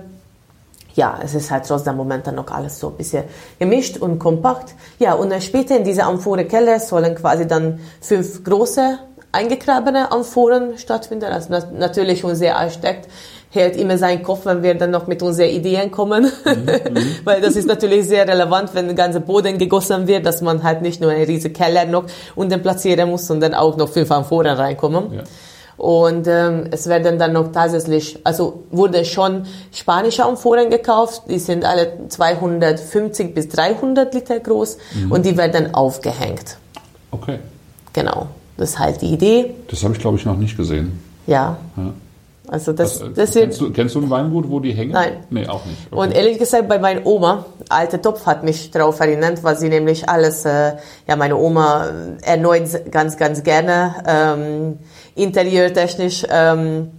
[0.98, 3.22] ja, es ist halt trotzdem momentan noch alles so ein bisschen
[3.60, 4.74] gemischt und kompakt.
[4.98, 8.98] Ja, und dann später in dieser Amphore-Keller sollen quasi dann fünf große
[9.30, 11.26] eingegrabene Amphoren stattfinden.
[11.26, 13.08] Also nat natürlich unser Architekt
[13.50, 16.24] hält immer seinen Kopf, wenn wir dann noch mit unseren Ideen kommen.
[16.24, 16.68] Mhm.
[17.24, 20.82] Weil das ist natürlich sehr relevant, wenn der ganze Boden gegossen wird, dass man halt
[20.82, 25.12] nicht nur einen riesigen Keller noch unten platzieren muss, sondern auch noch fünf Amphoren reinkommen.
[25.14, 25.22] Ja.
[25.78, 31.64] Und ähm, es werden dann noch tatsächlich, also wurde schon spanische Amphoren gekauft, die sind
[31.64, 35.12] alle 250 bis 300 Liter groß mhm.
[35.12, 36.58] und die werden aufgehängt.
[37.12, 37.38] Okay.
[37.92, 39.54] Genau, das ist halt die Idee.
[39.70, 41.00] Das habe ich glaube ich noch nicht gesehen.
[41.28, 41.58] Ja.
[41.76, 41.92] ja.
[42.48, 44.92] Also das, Was, das kennst, du, kennst du ein Weingut, wo die hängen?
[44.92, 45.18] Nein.
[45.30, 45.78] Nee, auch nicht.
[45.90, 46.00] Okay.
[46.00, 50.08] Und ehrlich gesagt, bei meiner Oma, alte Topf hat mich darauf erinnert, weil sie nämlich
[50.08, 50.72] alles, äh,
[51.06, 51.88] ja, meine Oma
[52.22, 54.78] erneut ganz, ganz gerne ähm,
[55.18, 56.90] interieurtechnisch ähm,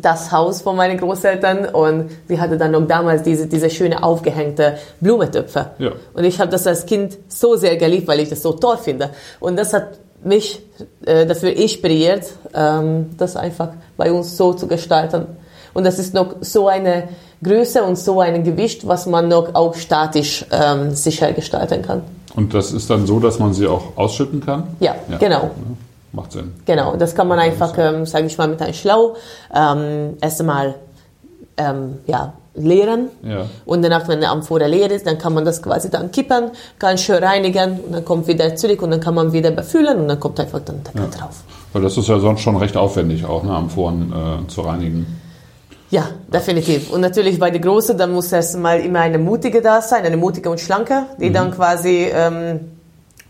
[0.00, 4.78] das Haus von meinen Großeltern und sie hatte dann noch damals diese, diese schöne aufgehängte
[5.00, 5.70] Blumentöpfe.
[5.78, 5.92] Ja.
[6.14, 9.10] Und ich habe das als Kind so sehr geliebt, weil ich das so toll finde.
[9.40, 10.60] Und das hat mich
[11.04, 15.26] äh, dafür inspiriert, ähm, das einfach bei uns so zu gestalten.
[15.72, 17.08] Und das ist noch so eine
[17.42, 22.02] Größe und so ein Gewicht, was man noch auch statisch ähm, sicher gestalten kann.
[22.34, 24.68] Und das ist dann so, dass man sie auch ausschütten kann?
[24.80, 25.18] Ja, ja.
[25.18, 25.50] genau.
[26.16, 26.54] Macht Sinn.
[26.64, 29.16] Genau, das kann man einfach, ähm, sage ich mal, mit einem Schlau
[29.54, 30.74] ähm, erst einmal
[31.58, 33.10] ähm, ja, leeren.
[33.22, 33.44] Ja.
[33.66, 37.02] Und danach, wenn der Amphore leer ist, dann kann man das quasi dann kippen, ganz
[37.02, 40.18] schön reinigen und dann kommt wieder zurück und dann kann man wieder befüllen und dann
[40.18, 41.18] kommt einfach dann Deckel ja.
[41.18, 41.42] drauf.
[41.74, 45.20] Weil das ist ja sonst schon recht aufwendig auch, ne, Amphoren äh, zu reinigen.
[45.90, 46.90] Ja, definitiv.
[46.90, 50.48] Und natürlich bei der Großen, dann muss erstmal immer eine mutige da sein, eine mutige
[50.48, 51.34] und schlanke, die mhm.
[51.34, 52.75] dann quasi ähm,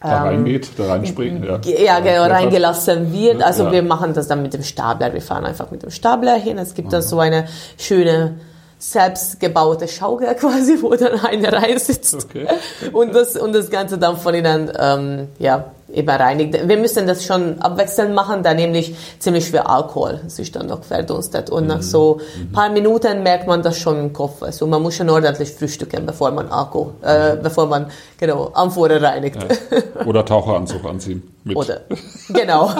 [0.06, 1.60] da ähm, reingeht, da reinspringt, ja.
[1.64, 3.42] Ja, genau, reingelassen wird.
[3.42, 3.72] Also ja.
[3.72, 5.12] wir machen das dann mit dem Stapler.
[5.12, 6.58] Wir fahren einfach mit dem Stapler hin.
[6.58, 8.34] Es gibt dann so eine schöne
[8.78, 12.46] selbstgebaute Schaukel quasi, wo dann einer reinsitzt okay.
[12.92, 16.68] und, das, und das Ganze dann von innen ähm, ja, eben reinigt.
[16.68, 21.48] Wir müssen das schon abwechselnd machen, da nämlich ziemlich viel Alkohol sich dann noch verdunstet
[21.48, 21.68] und mhm.
[21.68, 24.42] nach so ein paar Minuten merkt man das schon im Kopf.
[24.42, 27.86] Also man muss schon ordentlich frühstücken, bevor man Alkohol, äh, bevor man
[28.18, 29.38] genau Amphore reinigt.
[29.40, 30.04] Ja.
[30.04, 31.22] Oder Taucheranzug anziehen.
[31.44, 31.56] Mit.
[31.56, 31.82] Oder,
[32.28, 32.72] genau.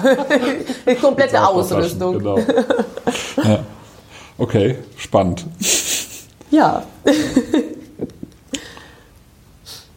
[1.00, 2.18] Komplette Ausrüstung.
[2.18, 2.38] Genau.
[3.44, 3.60] Ja.
[4.38, 5.46] Okay, spannend.
[6.50, 6.82] Ja.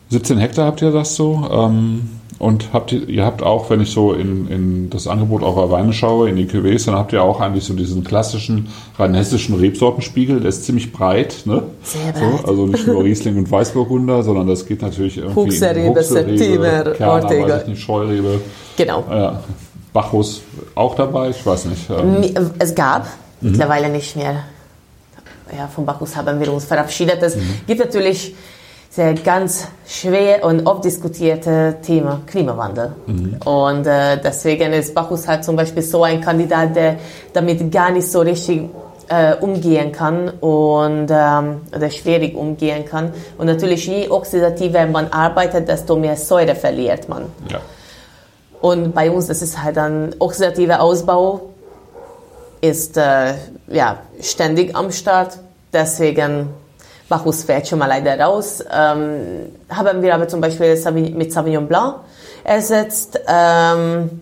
[0.09, 1.47] 17 Hektar habt ihr das so?
[1.51, 5.69] Ähm, und habt ihr, ihr habt auch, wenn ich so in, in das Angebot eurer
[5.71, 10.39] Weine schaue, in die Cuvées, dann habt ihr auch eigentlich so diesen klassischen rheinhessischen Rebsortenspiegel,
[10.39, 11.63] der ist ziemlich breit, ne?
[11.83, 12.39] Sehr breit.
[12.41, 16.83] So, also nicht nur Riesling und Weißburgunder, sondern das geht natürlich irgendwie Huxerrebe, Huxerrebe Septimer,
[16.91, 18.39] Kerner, weiß ich nicht, Scheurebe.
[18.77, 19.03] Genau.
[19.09, 19.43] Ja,
[19.91, 20.41] Bacchus
[20.75, 21.89] auch dabei, ich weiß nicht.
[21.89, 22.23] Ähm.
[22.57, 23.05] Es gab,
[23.41, 23.51] mhm.
[23.51, 24.43] mittlerweile nicht mehr.
[25.55, 27.21] Ja, von Bacchus haben wir uns verabschiedet.
[27.23, 27.61] Es mhm.
[27.65, 28.35] gibt natürlich
[28.91, 32.93] sehr ganz schwer und oft diskutierte Thema Klimawandel.
[33.05, 33.37] Mhm.
[33.45, 36.97] Und äh, deswegen ist Bacchus halt zum Beispiel so ein Kandidat, der
[37.33, 38.69] damit gar nicht so richtig
[39.09, 43.13] äh, umgehen kann und ähm, oder schwierig umgehen kann.
[43.37, 47.25] Und natürlich, je oxidativer man arbeitet, desto mehr Säure verliert man.
[47.49, 47.59] Ja.
[48.61, 51.48] Und bei uns das ist halt ein oxidativer Ausbau
[52.61, 53.33] ist äh,
[53.67, 55.37] ja, ständig am Start.
[55.71, 56.49] Deswegen
[57.07, 58.63] Bacchus fällt schon mal leider raus.
[58.71, 60.75] Ähm, haben wir aber zum Beispiel
[61.13, 61.95] mit Sauvignon Blanc
[62.43, 63.19] ersetzt.
[63.27, 64.21] Ähm,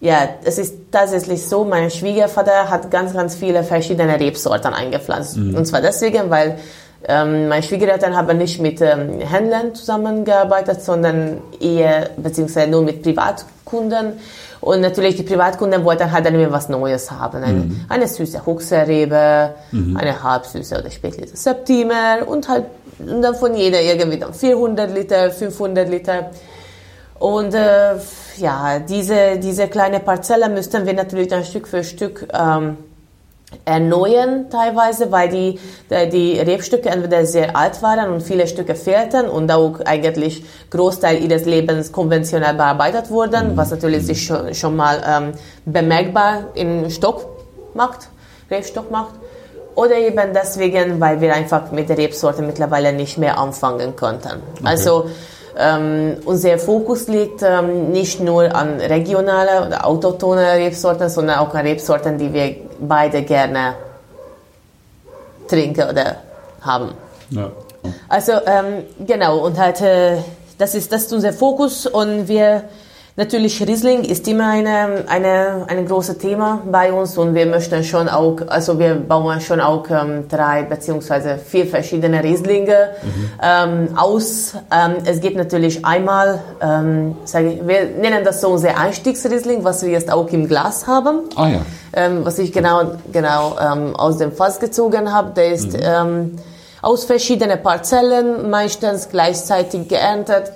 [0.00, 5.38] ja, es ist tatsächlich so, mein Schwiegervater hat ganz, ganz viele verschiedene Rebsorten eingepflanzt.
[5.38, 5.56] Mhm.
[5.56, 6.58] Und zwar deswegen, weil
[7.08, 14.14] ähm, meine Schwiegereltern haben nicht mit ähm, Händlern zusammengearbeitet, sondern eher, beziehungsweise nur mit Privatkunden.
[14.60, 17.42] Und natürlich, die Privatkunden wollten halt dann immer was Neues haben.
[17.42, 17.80] Eine, mhm.
[17.88, 19.96] eine süße Huxerrebe, mhm.
[19.96, 22.64] eine halbsüße oder spätlese Septimer und halt
[22.98, 26.30] und dann von jeder irgendwie dann 400 Liter, 500 Liter.
[27.18, 27.94] Und äh,
[28.36, 32.76] ja, diese, diese kleine Parzelle müssten wir natürlich dann Stück für Stück ähm,
[33.64, 35.58] erneuern teilweise, weil die,
[36.12, 41.44] die Rebstücke entweder sehr alt waren und viele Stücke fehlten und auch eigentlich Großteil ihres
[41.44, 43.56] Lebens konventionell bearbeitet wurden, mhm.
[43.56, 45.32] was natürlich sich schon, schon mal ähm,
[45.64, 47.26] bemerkbar im Stock
[47.74, 48.08] macht,
[48.50, 49.14] Rebstock macht.
[49.74, 54.42] Oder eben deswegen, weil wir einfach mit der Rebsorte mittlerweile nicht mehr anfangen konnten.
[54.54, 54.62] Okay.
[54.64, 55.04] Also
[55.58, 61.66] ähm, unser Fokus liegt ähm, nicht nur an regionale oder autochtone Rebsorten, sondern auch an
[61.66, 63.74] Rebsorten, die wir beide gerne
[65.48, 66.16] trinken oder
[66.60, 66.92] haben.
[67.30, 67.50] Ja.
[68.08, 70.18] Also ähm, genau, und halt äh,
[70.58, 72.64] das ist, das ist unser Fokus und wir,
[73.18, 78.10] Natürlich Riesling ist immer eine, eine, ein großes Thema bei uns und wir möchten schon
[78.10, 83.30] auch, also wir bauen schon auch ähm, drei beziehungsweise vier verschiedene Rieslinge mhm.
[83.42, 84.52] ähm, aus.
[84.70, 89.82] Ähm, es gibt natürlich einmal, ähm, sage ich, wir nennen das so unser Einstiegsriesling, was
[89.82, 91.20] wir jetzt auch im Glas haben.
[91.36, 91.60] Ah ja.
[91.94, 96.36] Ähm, was ich genau, genau ähm, aus dem Fass gezogen habe, der ist mhm.
[96.82, 100.52] aus verschiedenen Parzellen, meistens gleichzeitig geerntet.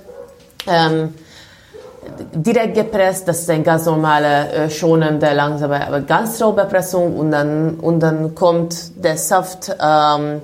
[2.33, 7.31] Direkt gepresst, das ist eine ganz normale, äh, schonende, langsame, aber ganz raube Pressung und
[7.31, 10.41] dann, und dann kommt der Saft ähm,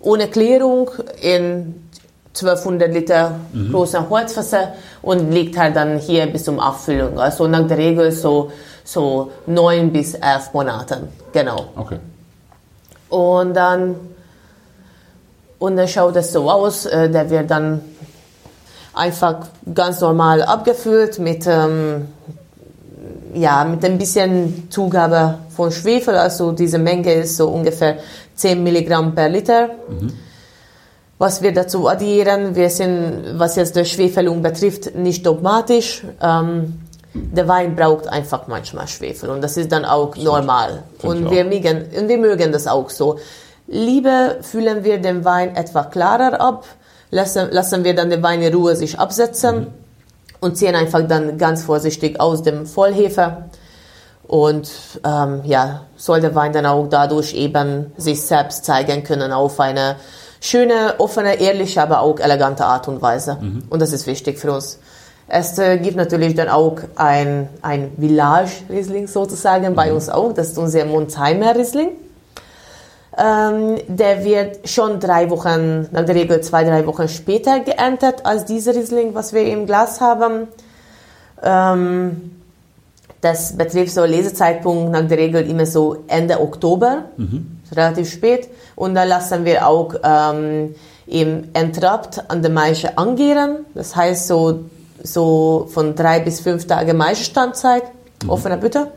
[0.00, 0.90] ohne Klärung
[1.22, 1.88] in
[2.34, 3.72] 1200 Liter mhm.
[3.72, 7.18] großen Holzfässer und liegt halt dann hier bis zum Abfüllung.
[7.18, 8.52] Also nach der Regel so,
[8.84, 11.08] so neun bis elf Monate.
[11.32, 11.66] Genau.
[11.76, 11.98] Okay.
[13.08, 13.96] Und dann,
[15.58, 17.80] und dann schaut es so aus, äh, der wird dann
[18.98, 22.08] einfach ganz normal abgefüllt mit, ähm,
[23.34, 26.16] ja, mit ein bisschen Zugabe von Schwefel.
[26.16, 27.98] Also diese Menge ist so ungefähr
[28.34, 29.68] 10 Milligramm per Liter.
[29.88, 30.12] Mhm.
[31.18, 36.04] Was wir dazu addieren, wir sind, was jetzt die Schwefelung betrifft, nicht dogmatisch.
[36.22, 36.80] Ähm,
[37.14, 40.84] der Wein braucht einfach manchmal Schwefel und das ist dann auch normal.
[41.02, 43.18] Und wir, mögen, und wir mögen das auch so.
[43.66, 46.64] Lieber füllen wir den Wein etwas klarer ab,
[47.10, 49.66] lassen, lassen wir dann den Wein in Ruhe sich absetzen mhm.
[50.40, 53.44] und ziehen einfach dann ganz vorsichtig aus dem Vollhefe.
[54.26, 54.70] Und
[55.06, 59.96] ähm, ja, soll der Wein dann auch dadurch eben sich selbst zeigen können auf eine
[60.40, 63.38] schöne, offene, ehrliche, aber auch elegante Art und Weise.
[63.40, 63.64] Mhm.
[63.70, 64.78] Und das ist wichtig für uns.
[65.28, 69.74] Es äh, gibt natürlich dann auch ein, ein Village-Riesling sozusagen mhm.
[69.74, 70.32] bei uns auch.
[70.32, 71.90] Das ist unser Montheimer-Riesling.
[73.20, 78.44] Ähm, der wird schon drei Wochen, nach der Regel zwei, drei Wochen später geerntet als
[78.44, 80.46] dieser Riesling, was wir im Glas haben.
[81.42, 82.36] Ähm,
[83.20, 87.58] das betrifft so Lesezeitpunkt nach der Regel immer so Ende Oktober, mhm.
[87.74, 88.48] relativ spät.
[88.76, 90.76] Und dann lassen wir auch ähm,
[91.08, 93.66] im Entrapt an der Maische angehen.
[93.74, 94.60] Das heißt so,
[95.02, 97.82] so von drei bis fünf Tage Maischestandzeit,
[98.22, 98.30] mhm.
[98.30, 98.92] offener Bütte.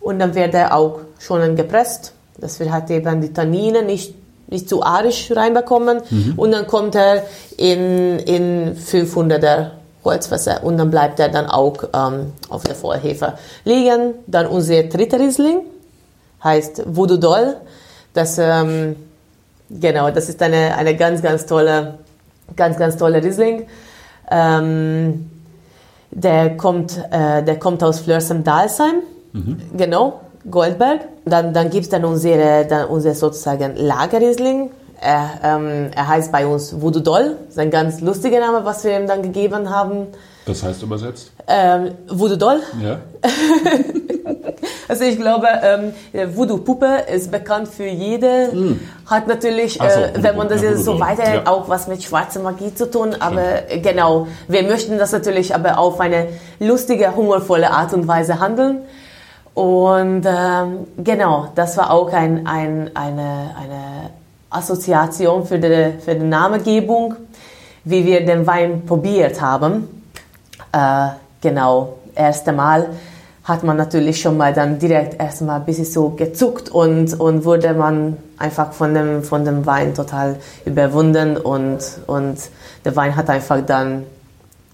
[0.00, 4.14] Und dann wird er auch schon gepresst dass wir halt eben die Tannine nicht,
[4.48, 6.00] nicht zu arisch reinbekommen.
[6.10, 6.34] Mhm.
[6.36, 7.24] Und dann kommt er
[7.56, 9.70] in, in 500er
[10.04, 14.14] Holzfässer und dann bleibt er dann auch ähm, auf der Vollhefe liegen.
[14.26, 15.60] Dann unser dritter Riesling
[16.42, 17.56] heißt Voodoo Doll.
[18.12, 18.96] Das, ähm,
[19.70, 21.98] genau, das ist eine, eine ganz, ganz tolle,
[22.56, 23.66] ganz, ganz tolle Riesling.
[24.30, 25.30] Ähm,
[26.10, 28.96] der kommt, äh, der kommt aus Flörsheim-Dalsheim.
[29.32, 29.56] Mhm.
[29.76, 30.20] Genau.
[30.50, 31.02] Goldberg.
[31.24, 34.70] Dann, dann gibt es dann unsere, dann unser sozusagen Lagerriesling.
[35.00, 37.36] Er, ähm, er heißt bei uns Voodoo Doll.
[37.46, 40.08] Das ist ein ganz lustiger Name, was wir ihm dann gegeben haben.
[40.46, 41.32] Das heißt übersetzt?
[41.46, 42.60] Ähm, Voodoo Doll.
[42.82, 43.00] Ja.
[44.88, 48.50] also ich glaube, ähm, Voodoo Puppe ist bekannt für jede.
[48.52, 48.80] Mm.
[49.06, 51.46] Hat natürlich, so, äh, wenn man das jetzt so weiter, ja.
[51.46, 53.16] auch was mit schwarzer Magie zu tun.
[53.18, 53.82] Aber Stimmt.
[53.84, 56.28] genau, wir möchten das natürlich aber auf eine
[56.60, 58.82] lustige, humorvolle Art und Weise handeln.
[59.54, 64.10] Und ähm, genau, das war auch ein, ein, eine, eine
[64.48, 67.16] Assoziation für die, für die Namengebung,
[67.84, 70.04] wie wir den Wein probiert haben.
[70.72, 71.08] Äh,
[71.40, 72.88] genau, erste Mal
[73.44, 77.74] hat man natürlich schon mal dann direkt erstmal ein bisschen so gezuckt und, und wurde
[77.74, 82.38] man einfach von dem, von dem Wein total überwunden und, und
[82.84, 84.04] der Wein hat einfach dann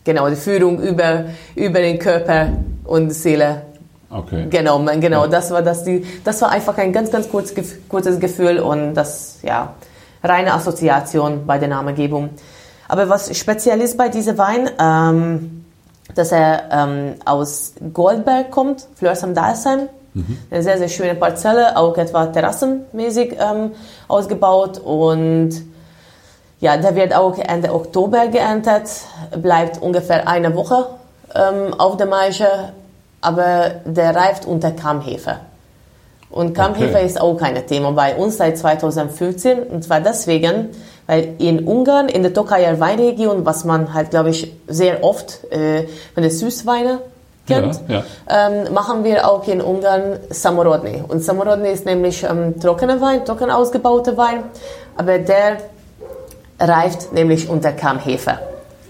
[0.04, 2.48] genau die Führung über, über den Körper
[2.84, 3.62] und die Seele
[4.10, 4.46] Okay.
[4.48, 5.26] Genau, genau.
[5.26, 7.52] Das war das, die, das war einfach ein ganz, ganz kurz,
[7.88, 9.74] kurzes Gefühl und das, ja,
[10.22, 12.30] reine Assoziation bei der Namengebung.
[12.88, 15.64] Aber was speziell ist bei diesem Wein, ähm,
[16.14, 19.88] dass er ähm, aus Goldberg kommt, Flörsheim Dalsheim.
[20.14, 20.38] Mhm.
[20.50, 23.72] Eine sehr, sehr schöne Parzelle, auch etwa terrassenmäßig ähm,
[24.08, 25.50] ausgebaut und
[26.60, 28.88] ja, der wird auch Ende Oktober geerntet,
[29.36, 30.86] bleibt ungefähr eine Woche
[31.34, 32.72] ähm, auf der Maische
[33.20, 35.36] aber der reift unter Kammhefe.
[36.30, 37.06] Und Kammhefe okay.
[37.06, 40.68] ist auch kein Thema bei uns seit 2015 und zwar deswegen,
[41.06, 45.86] weil in Ungarn, in der Tokajer Weinregion, was man halt, glaube ich, sehr oft äh,
[46.12, 47.00] von den Süßweine
[47.46, 48.48] kennt, ja, ja.
[48.50, 51.02] Ähm, machen wir auch in Ungarn Samorodny.
[51.08, 54.44] Und Samorodny ist nämlich ähm, trockener Wein, trocken ausgebauter Wein,
[54.96, 55.56] aber der
[56.60, 58.38] reift nämlich unter Kammhefe.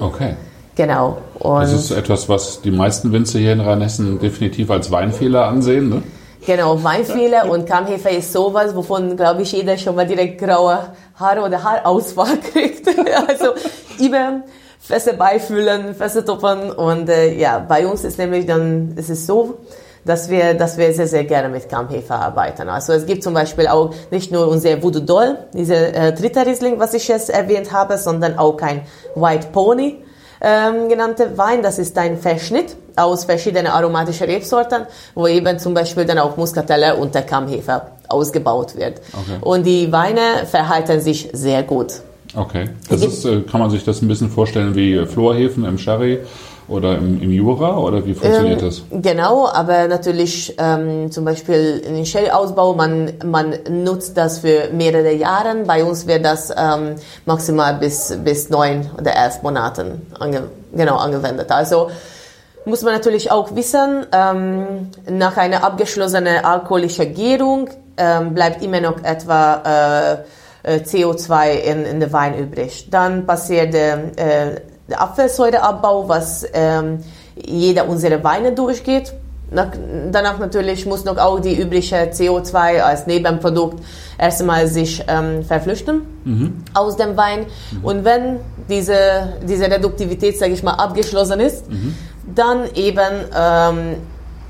[0.00, 0.34] Okay.
[0.78, 1.18] Genau.
[1.40, 5.88] Und das ist etwas, was die meisten Winzer hier in Rheinhessen definitiv als Weinfehler ansehen,
[5.88, 6.02] ne?
[6.46, 10.78] Genau, Weinfehler und Kammhefe ist sowas, wovon, glaube ich, jeder schon mal direkt graue
[11.16, 12.86] Haare oder Haarausfall kriegt.
[13.28, 13.54] also
[13.98, 14.42] über
[14.78, 19.58] Fässer beifüllen, Fässer toppern und äh, ja, bei uns ist nämlich dann, ist es so,
[20.04, 22.68] dass wir, dass wir sehr, sehr gerne mit Kammhefe arbeiten.
[22.68, 26.78] Also es gibt zum Beispiel auch nicht nur unser Voodoo Doll, dieser äh, dritte Riesling,
[26.78, 28.82] was ich jetzt erwähnt habe, sondern auch ein
[29.16, 30.04] White Pony
[30.40, 31.62] ähm, genannte Wein.
[31.62, 36.96] Das ist ein Verschnitt aus verschiedenen aromatischen Rebsorten, wo eben zum Beispiel dann auch Muskatelle
[36.96, 39.00] und der Kammhefe ausgebaut wird.
[39.12, 39.38] Okay.
[39.40, 42.00] Und die Weine verhalten sich sehr gut.
[42.34, 42.70] Okay.
[42.88, 46.20] Das ist, äh, kann man sich das ein bisschen vorstellen wie Florhefen im Sherry
[46.68, 48.82] oder im, im Jura oder wie funktioniert ähm, das?
[48.90, 55.12] Genau, aber natürlich ähm, zum Beispiel in den Shell-Ausbau, man, man nutzt das für mehrere
[55.14, 55.54] Jahre.
[55.66, 60.44] Bei uns wird das ähm, maximal bis, bis neun oder elf Monaten ange,
[60.74, 61.50] genau angewendet.
[61.50, 61.88] Also
[62.66, 69.02] muss man natürlich auch wissen, ähm, nach einer abgeschlossenen alkoholischen Gärung ähm, bleibt immer noch
[69.02, 70.22] etwa
[70.64, 72.88] äh, äh CO2 in, in der Wein übrig.
[72.90, 77.00] Dann passiert der äh, der Abfallsäureabbau, was ähm,
[77.36, 79.12] jeder unserer Weine durchgeht.
[79.50, 79.68] Nach,
[80.12, 83.82] danach natürlich muss noch auch die übrige CO2 als Nebenprodukt
[84.18, 86.64] erstmal sich ähm, verflüchten mhm.
[86.74, 87.46] aus dem Wein.
[87.70, 87.84] Mhm.
[87.84, 91.94] Und wenn diese, diese Reduktivität, sage ich mal, abgeschlossen ist, mhm.
[92.34, 93.96] dann eben ähm,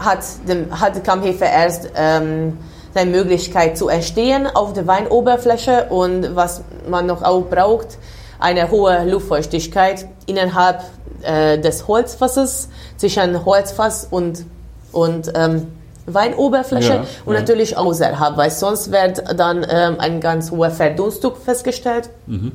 [0.00, 2.56] hat, dem, hat die Kammhefe erst ähm,
[2.94, 7.98] seine Möglichkeit zu entstehen auf der Weinoberfläche und was man noch auch braucht,
[8.38, 10.82] eine hohe Luftfeuchtigkeit innerhalb
[11.22, 14.44] äh, des Holzfasses, zwischen Holzfass und,
[14.92, 15.68] und ähm,
[16.06, 17.40] Weinoberfläche ja, und ja.
[17.40, 22.10] natürlich außerhalb, weil sonst wird dann ähm, ein ganz hoher Verdunstung festgestellt.
[22.26, 22.52] Mhm.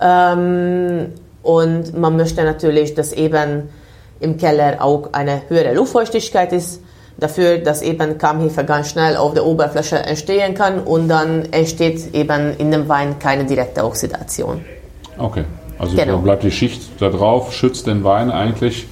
[0.00, 3.68] Ähm, und man möchte natürlich, dass eben
[4.20, 6.82] im Keller auch eine höhere Luftfeuchtigkeit ist,
[7.18, 12.56] dafür, dass eben Kammhefe ganz schnell auf der Oberfläche entstehen kann und dann entsteht eben
[12.58, 14.64] in dem Wein keine direkte Oxidation.
[15.18, 15.44] Okay,
[15.78, 16.18] also genau.
[16.18, 18.86] bleibt die Schicht da drauf, schützt den Wein eigentlich,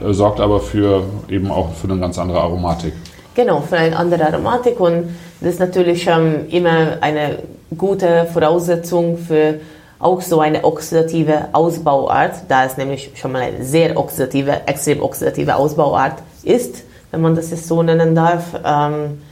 [0.00, 2.92] äh, sorgt aber für eben auch für eine ganz andere Aromatik.
[3.34, 7.38] Genau, für eine andere Aromatik und das ist natürlich ähm, immer eine
[7.76, 9.56] gute Voraussetzung für
[9.98, 15.56] auch so eine oxidative Ausbauart, da es nämlich schon mal eine sehr oxidative, extrem oxidative
[15.56, 16.84] Ausbauart ist
[17.14, 18.54] wenn man das jetzt so nennen darf.
[18.64, 19.22] Ähm,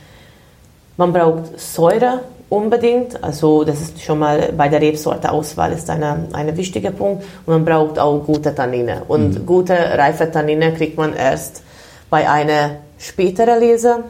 [0.97, 6.29] man braucht Säure unbedingt, also das ist schon mal bei der Rebsorte Auswahl ist eine,
[6.33, 7.25] ein wichtiger Punkt.
[7.45, 9.03] Und man braucht auch gute Tannine.
[9.09, 9.47] Und mhm.
[9.47, 11.63] gute reife Tannine kriegt man erst
[12.09, 14.05] bei einer späteren Lese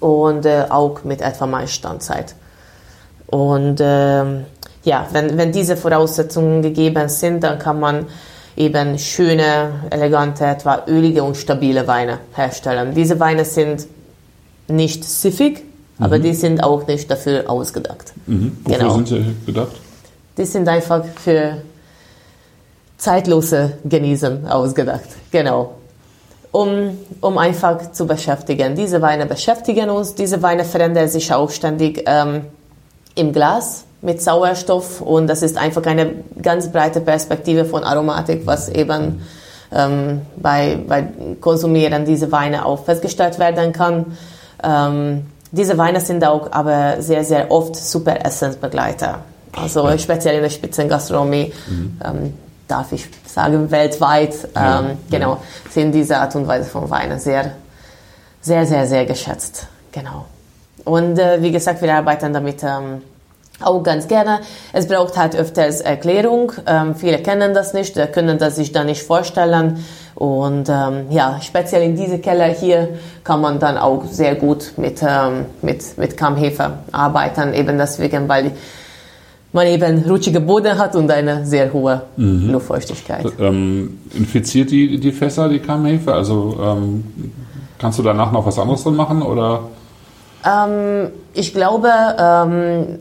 [0.00, 2.34] und äh, auch mit etwa Maistandzeit.
[3.26, 4.24] Und äh,
[4.84, 8.06] ja, wenn, wenn diese Voraussetzungen gegeben sind, dann kann man
[8.56, 12.94] eben schöne, elegante, etwa ölige und stabile Weine herstellen.
[12.94, 13.86] Diese Weine sind
[14.68, 15.64] nicht siffig,
[15.98, 16.04] mhm.
[16.04, 18.12] aber die sind auch nicht dafür ausgedacht.
[18.26, 18.56] Mhm.
[18.64, 18.94] Wofür genau.
[18.94, 19.72] sind sie gedacht?
[20.36, 21.58] Die sind einfach für
[22.96, 25.08] zeitlose Genießen ausgedacht.
[25.30, 25.74] Genau.
[26.52, 28.76] Um, um einfach zu beschäftigen.
[28.76, 32.42] Diese Weine beschäftigen uns, diese Weine verändern sich auch ständig ähm,
[33.16, 38.68] im Glas mit Sauerstoff und das ist einfach eine ganz breite Perspektive von Aromatik, was
[38.68, 39.22] eben
[39.72, 41.08] ähm, bei, bei
[41.40, 44.16] Konsumieren diese Weine auch festgestellt werden kann.
[44.62, 49.20] Ähm, diese Weine sind auch aber sehr, sehr oft super Essensbegleiter.
[49.52, 52.00] Also speziell in der Spitzengastronomie, mhm.
[52.04, 52.34] ähm,
[52.68, 55.40] darf ich sagen, weltweit, ja, ähm, genau, ja.
[55.70, 57.52] sind diese Art und Weise von Weinen sehr,
[58.42, 59.66] sehr, sehr, sehr geschätzt.
[59.92, 60.26] Genau.
[60.84, 63.02] Und äh, wie gesagt, wir arbeiten damit ähm,
[63.64, 64.40] auch ganz gerne.
[64.72, 66.52] Es braucht halt öfters Erklärung.
[66.66, 69.84] Ähm, viele kennen das nicht, können das sich dann nicht vorstellen.
[70.14, 72.90] Und ähm, ja, speziell in diese Keller hier
[73.24, 78.52] kann man dann auch sehr gut mit, ähm, mit, mit Kammhefe arbeiten, eben deswegen, weil
[79.52, 82.50] man eben rutschige Boden hat und eine sehr hohe mhm.
[82.50, 83.26] Luftfeuchtigkeit.
[83.38, 86.12] Ähm, infiziert die, die Fässer die Kammhefe?
[86.12, 87.04] Also ähm,
[87.78, 89.60] kannst du danach noch was anderes drin machen oder?
[90.44, 91.88] Ähm, ich glaube,
[92.18, 92.98] ähm,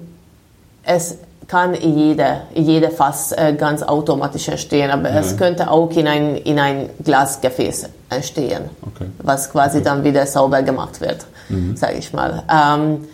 [0.83, 1.17] es
[1.47, 5.17] kann jeder, jeder Fass äh, ganz automatisch entstehen, aber mhm.
[5.17, 9.05] es könnte auch in ein, in ein Glasgefäß entstehen, okay.
[9.21, 9.85] was quasi okay.
[9.85, 11.75] dann wieder sauber gemacht wird, mhm.
[11.75, 12.43] sage ich mal.
[12.51, 13.07] Ähm,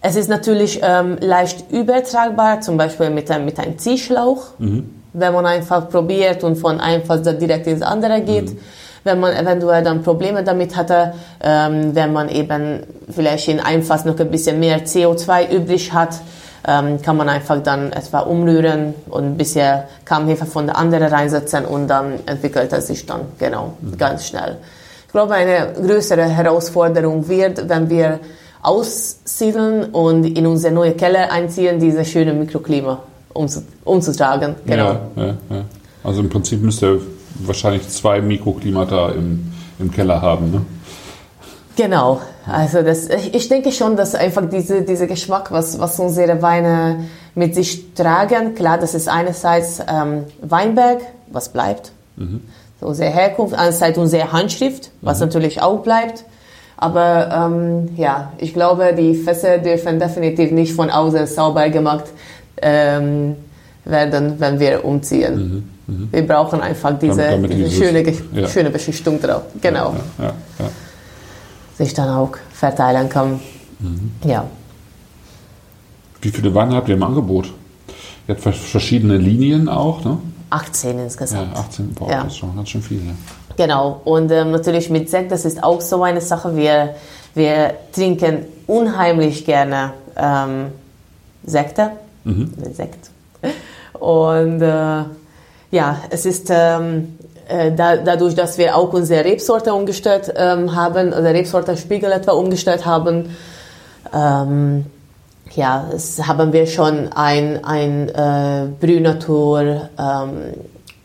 [0.00, 4.90] es ist natürlich ähm, leicht übertragbar, zum Beispiel mit, einem, mit einem Ziehschlauch, mhm.
[5.12, 8.50] wenn man einfach probiert und von einem Fass direkt ins andere geht.
[8.50, 8.58] Mhm.
[9.04, 12.80] Wenn man eventuell dann Probleme damit hatte, ähm, wenn man eben
[13.10, 16.20] vielleicht in einem Fass noch ein bisschen mehr CO2 übrig hat,
[16.66, 21.64] ähm, kann man einfach dann etwa umrühren und ein bisschen Kammhefe von der anderen reinsetzen
[21.64, 23.98] und dann entwickelt es sich dann genau mhm.
[23.98, 24.58] ganz schnell.
[25.06, 28.20] Ich glaube, eine größere Herausforderung wird, wenn wir
[28.62, 33.00] aussiedeln und in unsere neue Keller einziehen, diese schöne Mikroklima
[33.84, 34.54] umzutragen.
[34.64, 34.84] Genau.
[34.84, 35.64] Ja, ja, ja.
[36.04, 37.00] Also im Prinzip müsst ihr
[37.40, 40.62] wahrscheinlich zwei Mikroklimata im, im Keller haben, ne?
[41.76, 47.04] Genau, also das, ich denke schon, dass einfach diese, dieser Geschmack, was, was unsere Weine
[47.34, 52.42] mit sich tragen, klar, das ist einerseits ähm, Weinberg, was bleibt, mhm.
[52.80, 55.26] so unsere Herkunft, andererseits unsere Handschrift, was mhm.
[55.26, 56.24] natürlich auch bleibt.
[56.76, 62.06] Aber ähm, ja, ich glaube, die Fässer dürfen definitiv nicht von außen sauber gemacht
[62.60, 63.36] ähm,
[63.84, 65.64] werden, wenn wir umziehen.
[65.86, 65.94] Mhm.
[65.94, 66.08] Mhm.
[66.10, 68.48] Wir brauchen einfach diese, damit, damit diese schöne, ja.
[68.48, 69.42] schöne Beschichtung drauf.
[69.60, 69.94] Genau.
[70.18, 70.24] Ja,
[70.58, 70.70] ja,
[71.82, 73.40] Sich dann auch verteilen kann.
[73.80, 74.12] Mhm.
[74.24, 74.44] Ja.
[76.20, 77.52] Wie viele Weine habt ihr im Angebot?
[78.28, 80.18] Ihr habt verschiedene Linien auch, ne?
[80.50, 81.56] 18 insgesamt.
[81.56, 82.22] Ja, 18, boah, ja.
[82.22, 82.98] das ist schon ganz schön viel.
[82.98, 83.14] Ja.
[83.56, 86.54] Genau, und ähm, natürlich mit Sekt, das ist auch so eine Sache.
[86.54, 86.94] Wir,
[87.34, 90.66] wir trinken unheimlich gerne ähm,
[91.44, 91.90] Sekte,
[92.22, 92.52] mhm.
[92.72, 93.10] Sekt.
[93.94, 95.02] Und äh,
[95.72, 97.21] ja, es ist ähm, äh,
[97.76, 103.36] da, dadurch, dass wir auch unsere Rebsorte umgestellt ähm, haben, oder Rebsortenspiegel etwa umgestellt haben,
[104.14, 104.86] ähm,
[105.54, 110.54] ja, es haben wir schon ein, ein äh, Brünatur ähm,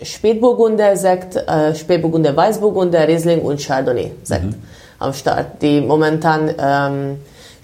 [0.01, 4.55] Spätburgunder Sekt, äh, Spätburgunder Weißburgunder, Riesling und Chardonnay Sekt mhm.
[4.99, 7.17] am Start, die momentan ähm,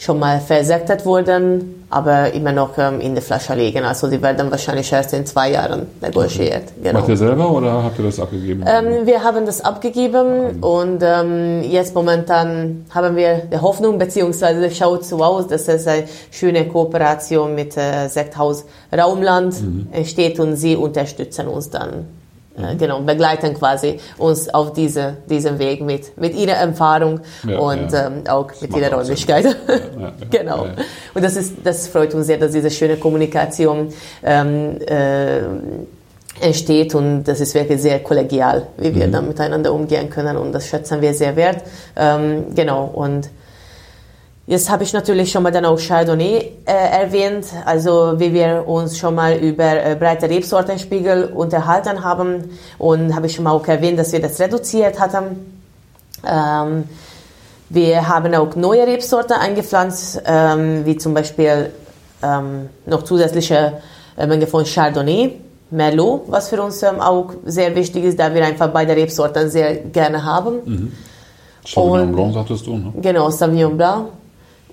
[0.04, 3.86] schon mal versektet wurden, aber immer noch ähm, in der Flasche liegen.
[3.86, 6.64] Also die werden wahrscheinlich erst in zwei Jahren negotiert.
[6.64, 6.84] Okay.
[6.84, 6.99] Genau.
[6.99, 8.66] Macht ihr selber oder habt ihr das abgegeben?
[8.68, 10.64] Ähm, wir haben das abgegeben mhm.
[10.64, 15.88] und ähm, jetzt momentan haben wir die Hoffnung, beziehungsweise es schaut so aus, dass es
[15.88, 19.88] eine schöne Kooperation mit äh, Sekthaus Raumland mhm.
[19.91, 22.08] entsteht und sie unterstützen uns dann
[22.56, 27.91] äh, genau, begleiten quasi uns auf diese, diesem Weg mit, mit ihrer Erfahrung ja, und
[27.91, 28.08] ja.
[28.08, 29.45] Ähm, auch das mit ihrer Räumlichkeit.
[29.45, 30.68] Ja, genau.
[31.14, 33.89] Und das ist, das freut uns sehr, dass diese schöne Kommunikation
[34.24, 35.41] ähm, äh,
[36.41, 39.12] entsteht und das ist wirklich sehr kollegial, wie wir mhm.
[39.12, 41.64] da miteinander umgehen können und das schätzen wir sehr wert.
[41.95, 43.30] Ähm, genau, und
[44.46, 48.98] Jetzt habe ich natürlich schon mal dann auch Chardonnay äh, erwähnt, also wie wir uns
[48.98, 53.98] schon mal über äh, breite Rebsortenspiegel unterhalten haben und habe ich schon mal auch erwähnt,
[53.98, 55.62] dass wir das reduziert hatten.
[56.28, 56.84] Ähm,
[57.70, 61.72] wir haben auch neue Rebsorten eingepflanzt, ähm, wie zum Beispiel
[62.22, 63.82] ähm, noch zusätzliche
[64.18, 65.39] äh, Menge von Chardonnay,
[65.72, 69.76] Merlot, was für uns ähm, auch sehr wichtig ist, da wir einfach beide Rebsorten sehr
[69.76, 70.56] gerne haben.
[70.66, 70.91] Mhm.
[71.66, 72.94] Sauvignon Blanc sagtest du, ne?
[73.02, 74.08] Genau, Sauvignon Blanc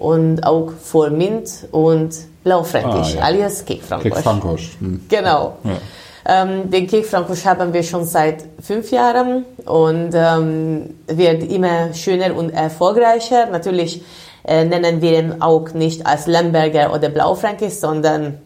[0.00, 3.22] und auch voll Mint und Blaufränkisch, ah, ja.
[3.22, 4.12] alias Kekfrankosch.
[4.12, 4.76] Kekfrankosch.
[4.80, 5.04] Hm.
[5.08, 5.58] Genau.
[5.62, 5.76] Ja.
[6.24, 12.50] Ähm, den Kekfrankosch haben wir schon seit fünf Jahren und ähm, wird immer schöner und
[12.50, 13.46] erfolgreicher.
[13.46, 14.02] Natürlich
[14.44, 18.38] äh, nennen wir ihn auch nicht als Lemberger oder Blaufränkisch, sondern,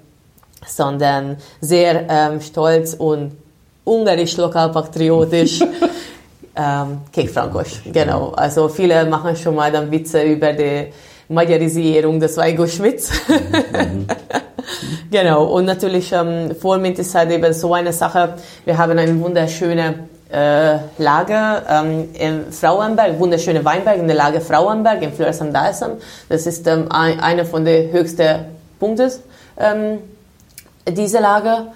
[0.67, 3.33] sondern sehr ähm, stolz und
[3.85, 5.61] ungarisch lokalpatriotisch.
[6.57, 8.31] ähm, Kekfrankosch, genau.
[8.31, 10.89] Also viele machen schon mal dann Witze über die
[11.35, 13.11] Magyarisierung des Weigoschwitz.
[13.29, 14.07] Mhm.
[15.11, 18.35] genau, und natürlich ähm, Vormint ist halt eben so eine Sache.
[18.65, 19.95] Wir haben eine wunderschöne
[20.33, 25.93] äh, Lage ähm, in Frauenberg, wunderschöne Weinberg in der Lage Frauenberg in Fleurs am Dalsam.
[26.29, 28.47] Das ist ähm, ein, einer von den höchsten
[28.81, 29.11] Punkten
[29.59, 29.99] ähm,
[30.89, 31.69] dieser Lage.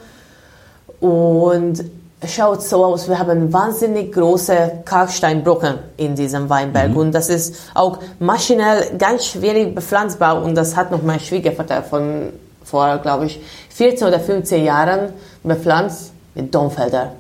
[1.01, 1.85] Und
[2.27, 6.97] schaut so aus, wir haben wahnsinnig große Kalksteinbrocken in diesem Weinberg mhm.
[6.97, 12.33] und das ist auch maschinell ganz schwierig bepflanzbar und das hat noch mein Schwiegervater von
[12.65, 13.41] vor, glaube ich,
[13.71, 15.13] 14 oder 15 Jahren
[15.43, 17.13] bepflanzt mit Domfelder.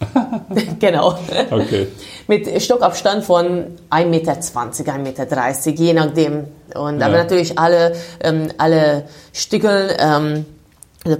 [0.80, 1.14] genau.
[1.50, 1.88] Okay.
[2.26, 6.44] Mit Stockabstand von 1,20 Meter, 1,30 Meter, je nachdem.
[6.74, 7.06] Und ja.
[7.06, 10.44] aber natürlich alle, ähm, alle Stückel ähm,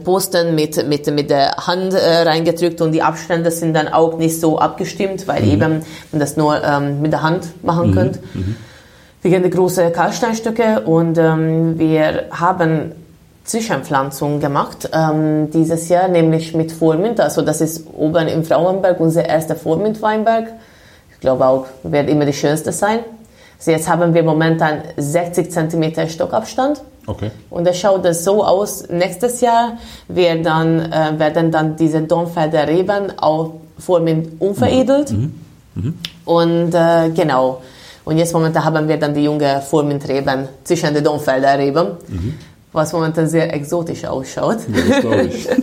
[0.05, 4.41] Posten mit, mit, mit der Hand äh, reingedrückt und die Abstände sind dann auch nicht
[4.41, 5.51] so abgestimmt, weil mhm.
[5.51, 7.95] eben man das nur ähm, mit der Hand machen mhm.
[7.95, 8.35] könnt.
[8.35, 8.57] Mhm.
[9.23, 12.93] Wir haben große Kalksteinstücke und ähm, wir haben
[13.45, 17.21] Zwischenpflanzung gemacht ähm, dieses Jahr, nämlich mit Vormint.
[17.21, 20.49] Also das ist oben im Frauenberg unser erster Vormint-Weinberg.
[21.13, 23.01] Ich glaube auch, wird immer die schönste sein.
[23.59, 26.83] Also jetzt haben wir momentan 60 cm Stockabstand.
[27.07, 27.31] Okay.
[27.51, 29.79] Und es schaut das so aus, nächstes Jahr
[30.09, 35.11] wird dann, äh, werden dann diese Dornfelder Reben auch vormint unveredelt.
[35.11, 35.35] Mhm.
[35.75, 35.95] Mhm.
[36.25, 37.61] Und äh, genau.
[38.05, 42.35] Und jetzt momentan haben wir dann die junge Vormintreben zwischen den Dornfelder Reben, mhm.
[42.73, 44.59] was momentan sehr exotisch ausschaut.
[45.03, 45.49] Ja, ich.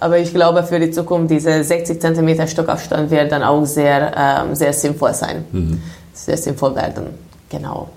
[0.00, 4.54] Aber ich glaube, für die Zukunft, diese 60 cm Stockabstand wird dann auch sehr, ähm,
[4.54, 5.44] sehr sinnvoll sein.
[5.52, 5.82] Mhm.
[6.14, 7.04] Sehr sinnvoll werden.
[7.50, 7.90] Genau.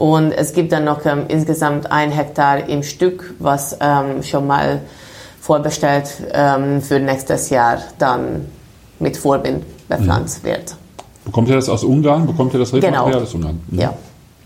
[0.00, 4.80] Und es gibt dann noch ähm, insgesamt ein Hektar im Stück, was ähm, schon mal
[5.42, 8.46] vorbestellt ähm, für nächstes Jahr dann
[8.98, 10.74] mit Vorbild bepflanzt wird.
[11.26, 12.26] Bekommt ihr das aus Ungarn?
[12.26, 13.22] Bekommt ihr das Rebmaterial Genau.
[13.22, 13.60] aus Ungarn?
[13.68, 13.78] Mhm.
[13.78, 13.92] Ja,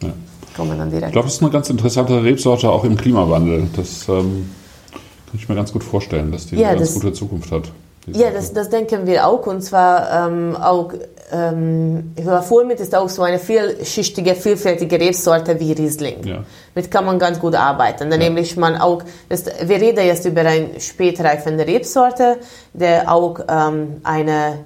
[0.02, 0.08] Ja.
[0.56, 1.06] kommen dann direkt.
[1.06, 3.68] Ich glaube, das ist eine ganz interessante Rebsorte auch im Klimawandel.
[3.76, 4.50] Das ähm,
[4.90, 7.70] kann ich mir ganz gut vorstellen, dass die Ja, eine ganz gute Zukunft hat.
[8.08, 9.46] Ja, das, das denken wir auch.
[9.46, 10.92] Und zwar ähm, auch,
[11.34, 12.14] ähm,
[12.48, 16.24] Vormit ist auch so eine vielschichtige, vielfältige Rebsorte wie Riesling.
[16.24, 16.38] Ja.
[16.74, 18.10] Mit kann man ganz gut arbeiten.
[18.10, 18.28] Dann Ja.
[18.28, 22.36] nämlich man auch, das, wir reden jetzt über eine spätreifende Rebsorte,
[22.72, 24.60] der auch ähm, eine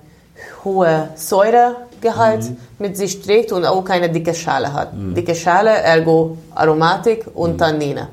[0.65, 2.57] hohe Säuregehalt Mhm.
[2.79, 4.91] mit sich trägt und auch keine dicke Schale hat.
[4.95, 7.59] Dicke Schale, ergo Aromatik und Mhm.
[7.59, 8.09] Tannine.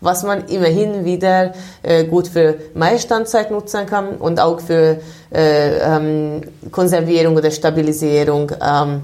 [0.00, 4.98] Was man immerhin wieder äh, gut für Maistandzeit nutzen kann und auch für
[5.32, 6.40] äh, ähm,
[6.70, 9.02] Konservierung oder Stabilisierung ähm,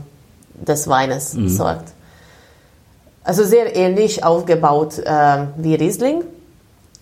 [0.67, 1.49] des Weines Mhm.
[1.49, 1.89] sorgt.
[3.25, 6.23] Also sehr ähnlich aufgebaut äh, wie Riesling.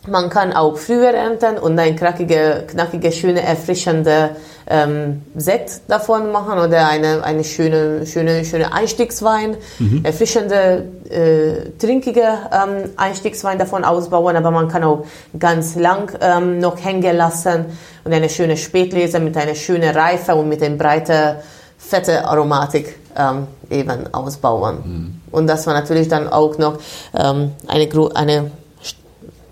[0.06, 4.36] Man kann auch früher ernten und ein knackige, knackige schöne, erfrischende
[4.66, 9.56] ähm, Sekt davon machen oder eine, eine schöne, schöne, schöne Einstiegswein,
[10.02, 15.06] erfrischende, äh, trinkige ähm, Einstiegswein davon ausbauen, aber man kann auch
[15.38, 17.64] ganz lang ähm, noch hängen lassen
[18.04, 21.36] und eine schöne Spätlese mit einer schönen Reife und mit einer breiten,
[21.78, 25.20] fette Aromatik ähm, eben ausbauen.
[25.30, 26.78] Und das war natürlich dann auch noch
[27.14, 28.50] ähm, eine, eine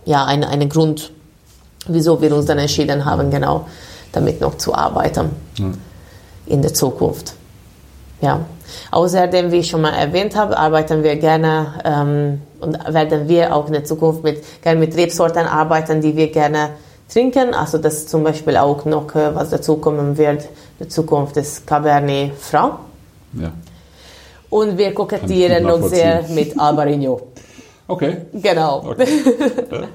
[0.05, 1.13] ja, ein, eine Grund,
[1.87, 3.67] wieso wir uns dann entschieden haben, genau
[4.13, 5.31] damit noch zu arbeiten
[6.47, 7.35] in der Zukunft.
[8.21, 8.41] Ja.
[8.91, 13.67] Außerdem, wie ich schon mal erwähnt habe, arbeiten wir gerne ähm, und werden wir auch
[13.67, 16.71] in der Zukunft mit, gerne mit Rebsorten arbeiten, die wir gerne
[17.13, 17.53] trinken.
[17.53, 20.49] Also das ist zum Beispiel auch noch, äh, was dazu kommen wird, in
[20.81, 22.75] der Zukunft ist Cabernet Franc.
[23.35, 23.53] ja.
[24.49, 27.23] Und wir kokettieren noch sehr mit Albarino.
[27.89, 28.17] Okay.
[28.33, 28.85] Genau.
[28.87, 29.07] okay.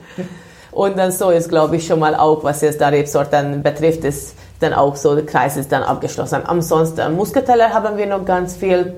[0.71, 4.35] Und dann so ist, glaube ich, schon mal auch, was jetzt da Rebsorten betrifft, ist
[4.59, 6.41] dann auch so, der Kreis ist dann abgeschlossen.
[6.45, 8.93] Ansonsten, Muscateller haben wir noch ganz viel.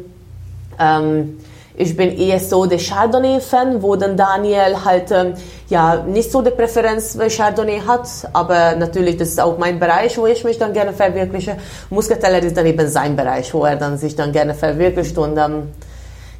[0.78, 1.38] Ähm,
[1.76, 5.36] ich bin eher so der Chardonnay-Fan, wo dann Daniel halt ähm,
[5.70, 10.18] ja nicht so die Präferenz für Chardonnay hat, aber natürlich, das ist auch mein Bereich,
[10.18, 11.56] wo ich mich dann gerne verwirkliche.
[11.90, 15.70] Muscateller ist dann eben sein Bereich, wo er dann sich dann gerne verwirklicht und ähm,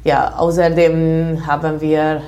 [0.04, 2.20] ja, außerdem haben wir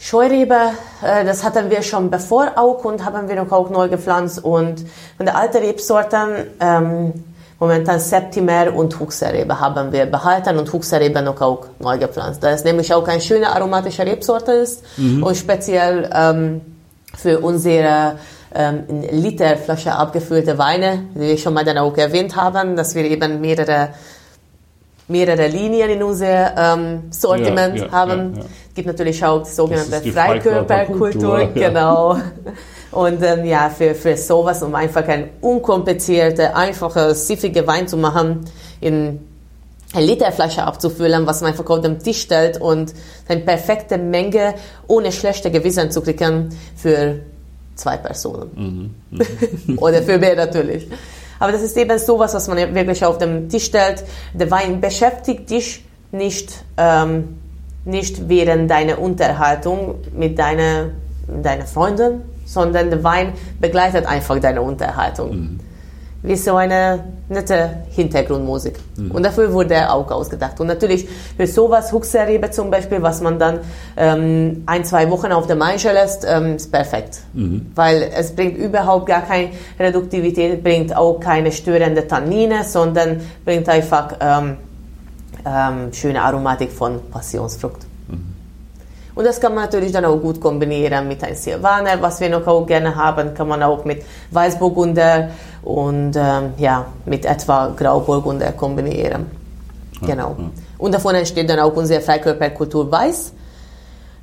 [0.00, 0.54] Scheurebe,
[1.02, 4.84] äh, das hatten wir schon bevor auch und haben wir noch auch neu gepflanzt und
[5.16, 6.28] von der alten Rebsorten
[6.60, 7.12] ähm,
[7.58, 12.44] momentan Septimer und Huxerrebe haben wir behalten und Huxerrebe noch auch neu gepflanzt.
[12.44, 16.60] Da es nämlich auch eine schöne aromatische Rebsorte ist und speziell ähm,
[17.16, 18.18] für unsere
[18.54, 23.02] ähm, in Literflasche abgefüllte Weine, die wir schon mal dann auch erwähnt haben, dass wir
[23.04, 23.88] eben mehrere
[25.08, 28.34] mehrere Linien in unser ähm, Sortiment Ja, ja, haben.
[28.36, 28.42] ja,
[28.78, 31.40] gibt natürlich auch die sogenannte die Freikörperkultur.
[31.40, 31.68] Ja.
[31.68, 32.16] Genau.
[32.92, 38.44] Und ähm, ja, für, für sowas, um einfach ein unkomplizierter, einfacher, siffige Wein zu machen,
[38.80, 39.18] in
[39.92, 42.94] eine Literflasche abzufüllen, was man einfach auf dem Tisch stellt und
[43.26, 44.54] eine perfekte Menge
[44.86, 47.18] ohne schlechte Gewissen zu kriegen für
[47.74, 48.94] zwei Personen.
[49.76, 50.86] Oder für mehr natürlich.
[51.40, 54.04] Aber das ist eben sowas, was man wirklich auf dem Tisch stellt.
[54.34, 57.37] Der Wein beschäftigt dich nicht, ähm,
[57.88, 60.90] nicht während deiner Unterhaltung mit deiner,
[61.26, 65.58] deiner Freunden, sondern der Wein begleitet einfach deine Unterhaltung.
[66.22, 68.74] Wie so eine nette Hintergrundmusik.
[69.12, 70.58] Und dafür wurde er auch ausgedacht.
[70.58, 73.60] Und natürlich für sowas, Huxerrebe zum Beispiel, was man dann
[73.96, 77.20] ähm, ein, zwei Wochen auf der Maische lässt, ähm, ist perfekt.
[77.74, 84.14] Weil es bringt überhaupt gar keine Reduktivität, bringt auch keine störende Tannine, sondern bringt einfach
[84.20, 84.56] ähm,
[85.44, 87.88] ähm, schöne Aromatik von Passionsfrucht.
[89.18, 92.46] Und das kann man natürlich dann auch gut kombinieren mit einem Silvaner, was wir noch
[92.46, 95.30] auch gerne haben, kann man auch mit Weißburgunder
[95.64, 99.26] und ähm, ja, mit etwa Grauburgunder kombinieren.
[100.02, 100.36] Genau.
[100.78, 103.32] Und davon entsteht dann auch unsere Freikörperkultur Weiß.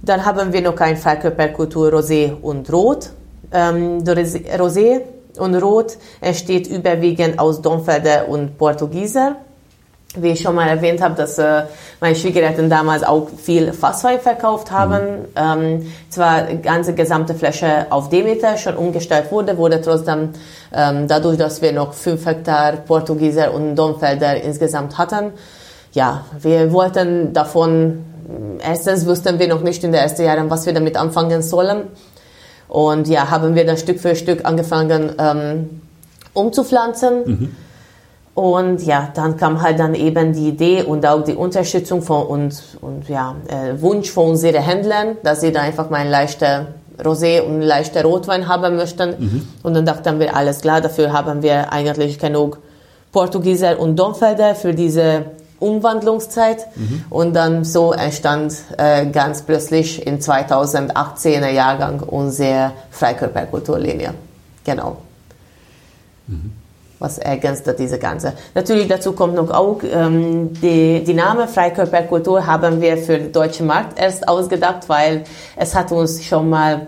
[0.01, 3.09] Dann haben wir noch ein Freikörperkultur Rosé und Rot.
[3.51, 5.01] Ähm, Rosé
[5.37, 9.35] und Rot entsteht überwiegend aus Domfelder und Portugieser
[10.21, 11.63] wie ich schon mal erwähnt habe, dass äh,
[11.99, 15.25] meine Schwiegereltern damals auch viel Fasswein verkauft haben.
[15.35, 20.29] Ähm, zwar die ganze gesamte Fläche auf Demeter schon umgestellt wurde, wurde trotzdem
[20.73, 25.33] ähm, dadurch, dass wir noch fünf Hektar Portugieser und Domfelder insgesamt hatten,
[25.93, 28.03] ja, wir wollten davon,
[28.61, 31.83] erstens wussten wir noch nicht in den ersten Jahren, was wir damit anfangen sollen.
[32.67, 35.81] Und ja, haben wir dann Stück für Stück angefangen ähm,
[36.33, 37.55] umzupflanzen.
[38.35, 42.77] Und ja, dann kam halt dann eben die Idee und auch die Unterstützung von uns
[42.81, 46.67] und ja, äh, Wunsch von unseren Händlern, dass sie da einfach mal eine leichte
[46.99, 49.15] Rosé und leichter Rotwein haben möchten.
[49.17, 49.47] Mhm.
[49.63, 52.59] Und dann dachten wir, alles klar, dafür haben wir eigentlich genug
[53.13, 55.27] Portugieser und Domfelder für diese
[55.59, 56.67] Umwandlungszeit.
[56.75, 57.05] Mhm.
[57.09, 64.13] Und dann so entstand äh, ganz plötzlich in 2018er Jahrgang unsere Freikörperkulturlinie.
[64.65, 64.97] Genau.
[66.27, 66.64] Mhm.
[66.99, 68.33] Was ergänzt diese ganze.
[68.53, 73.67] Natürlich dazu kommt noch auch, ähm, die, die Name Freikörperkultur haben wir für den deutschen
[73.67, 75.25] Markt erst ausgedacht, weil
[75.57, 76.87] es hat uns schon mal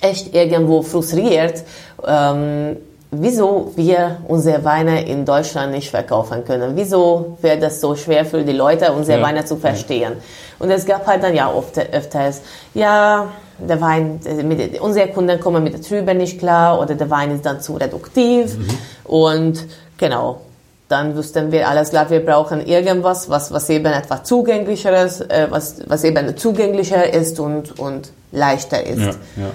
[0.00, 1.64] echt irgendwo frustriert,
[2.06, 2.76] ähm,
[3.10, 6.72] wieso wir unsere Weine in Deutschland nicht verkaufen können.
[6.74, 9.24] Wieso wird es so schwer für die Leute, unsere ja.
[9.24, 10.14] Weine zu verstehen.
[10.58, 12.40] Und es gab halt dann ja oft, öfters,
[12.74, 13.28] ja,
[13.58, 17.46] der Wein, mit, unsere Kunden kommen mit der Trübe nicht klar oder der Wein ist
[17.46, 18.56] dann zu reduktiv.
[18.56, 18.68] Mhm.
[19.04, 20.40] Und genau,
[20.88, 25.76] dann wussten wir alles klar, wir brauchen irgendwas, was, was eben etwas zugänglicheres, äh, was,
[25.86, 29.00] was eben zugänglicher ist und, und leichter ist.
[29.00, 29.50] Ja, ja.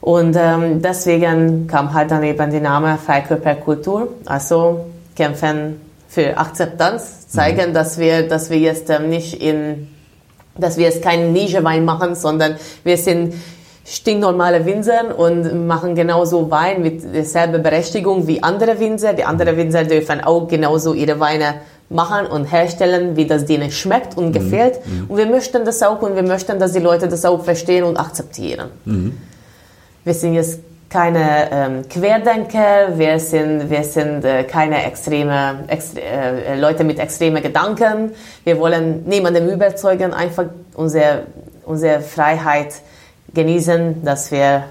[0.00, 4.86] Und ähm, deswegen kam halt dann eben der Name Freikörperkultur, also
[5.16, 7.74] kämpfen für Akzeptanz, zeigen, mhm.
[7.74, 9.88] dass wir, dass wir jetzt ähm, nicht in,
[10.58, 13.34] dass wir jetzt keinen Nischewein machen, sondern wir sind
[13.84, 19.14] stinknormale Winzer und machen genauso Wein mit derselben Berechtigung wie andere Winzer.
[19.14, 21.54] Die anderen Winzer dürfen auch genauso ihre Weine
[21.88, 24.32] machen und herstellen, wie das denen schmeckt und mhm.
[24.32, 24.86] gefällt.
[24.86, 25.06] Mhm.
[25.08, 27.96] Und wir möchten das auch und wir möchten, dass die Leute das auch verstehen und
[27.96, 28.68] akzeptieren.
[28.84, 29.16] Mhm.
[30.04, 36.58] Wir sind jetzt keine ähm, Querdenker, wir sind, wir sind äh, keine extreme, extre äh,
[36.58, 38.12] Leute mit extremen Gedanken.
[38.44, 41.24] Wir wollen niemandem überzeugen, einfach unsere,
[41.66, 42.74] unsere Freiheit
[43.34, 44.64] genießen, dass wir,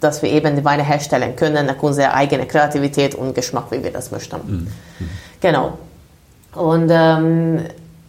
[0.00, 3.92] dass wir eben die Weine herstellen können nach unserer eigenen Kreativität und Geschmack, wie wir
[3.92, 4.36] das möchten.
[4.46, 4.68] Mhm.
[5.40, 5.78] Genau.
[6.54, 7.60] Und ähm,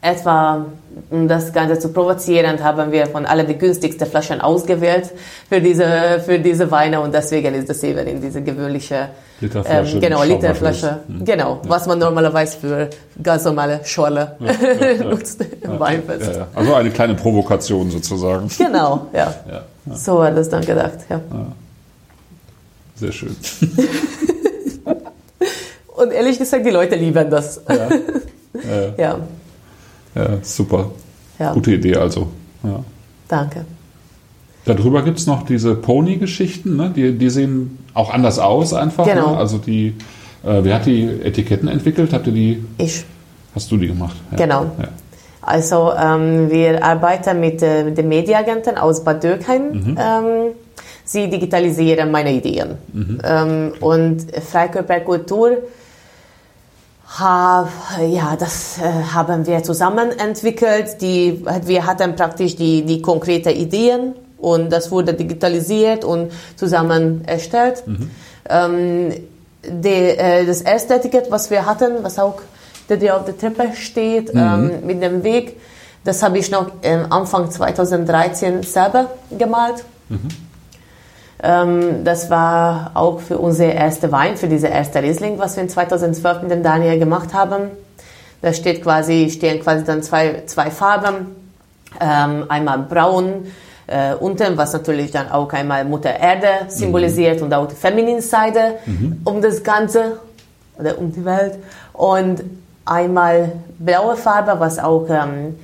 [0.01, 0.65] etwa
[1.09, 5.09] um das Ganze zu provozieren, haben wir von allen die günstigsten Flaschen ausgewählt
[5.49, 9.09] für diese, für diese Weine und deswegen ist das eben in diese gewöhnliche
[9.41, 9.95] Literflasche.
[9.95, 10.99] Ähm, genau, Literflasche.
[11.07, 11.25] Mhm.
[11.25, 11.69] Genau, ja.
[11.69, 12.89] was man normalerweise für
[13.21, 16.39] ganz normale Schorle ja, ja, nutzt im Weinfest.
[16.55, 18.49] Also eine kleine Provokation sozusagen.
[18.57, 19.33] Genau, ja.
[19.93, 21.19] So hat das dann gedacht, ja.
[22.95, 23.35] Sehr schön.
[25.95, 27.61] und ehrlich gesagt, die Leute lieben das.
[28.97, 29.19] ja.
[30.15, 30.91] Ja, super.
[31.39, 31.53] Ja.
[31.53, 32.27] Gute Idee also.
[32.63, 32.83] Ja.
[33.27, 33.65] Danke.
[34.65, 36.91] Darüber gibt es noch diese Pony-Geschichten, ne?
[36.95, 39.05] die, die sehen auch anders aus einfach.
[39.05, 39.13] Ne?
[39.13, 39.31] Genau.
[39.31, 39.37] Ne?
[39.37, 39.95] Also die,
[40.43, 42.13] äh, wer hat die Etiketten entwickelt?
[42.13, 42.63] Habt ihr die?
[42.77, 43.03] Ich.
[43.55, 44.15] Hast du die gemacht?
[44.31, 44.37] Ja.
[44.37, 44.63] Genau.
[44.79, 44.89] Ja.
[45.41, 49.71] Also ähm, wir arbeiten mit, äh, den Mediaagenten aus Bad Dürkheim.
[49.71, 49.97] Mhm.
[49.99, 50.51] Ähm,
[51.03, 52.75] sie digitalisieren meine Ideen.
[52.93, 53.17] Mhm.
[53.23, 55.57] Ähm, und Freikörperkultur
[57.19, 58.83] ja, das äh,
[59.13, 61.01] haben wir zusammen entwickelt.
[61.01, 67.83] Die, wir hatten praktisch die, die konkrete Ideen und das wurde digitalisiert und zusammen erstellt.
[67.85, 68.11] Mhm.
[68.49, 69.13] Ähm,
[69.63, 72.41] die, äh, das erste Etikett, was wir hatten, was auch
[72.89, 74.39] der auf der Treppe steht, mhm.
[74.39, 75.57] ähm, mit dem Weg,
[76.03, 76.71] das habe ich noch
[77.09, 79.83] Anfang 2013 selber gemalt.
[80.09, 80.29] Mhm.
[81.43, 85.69] Ähm, das war auch für unser erster Wein, für diese erste Riesling, was wir in
[85.69, 87.71] 2012 mit dem Daniel gemacht haben.
[88.41, 91.35] Da steht quasi, stehen quasi dann zwei, zwei Farben.
[91.99, 93.45] Ähm, einmal braun
[93.87, 97.45] äh, unten, was natürlich dann auch einmal Mutter Erde symbolisiert mhm.
[97.45, 99.21] und auch die feminine Seite mhm.
[99.25, 100.19] um das Ganze
[100.77, 101.57] oder um die Welt.
[101.93, 102.43] Und
[102.85, 105.55] einmal blaue Farbe, was auch ähm,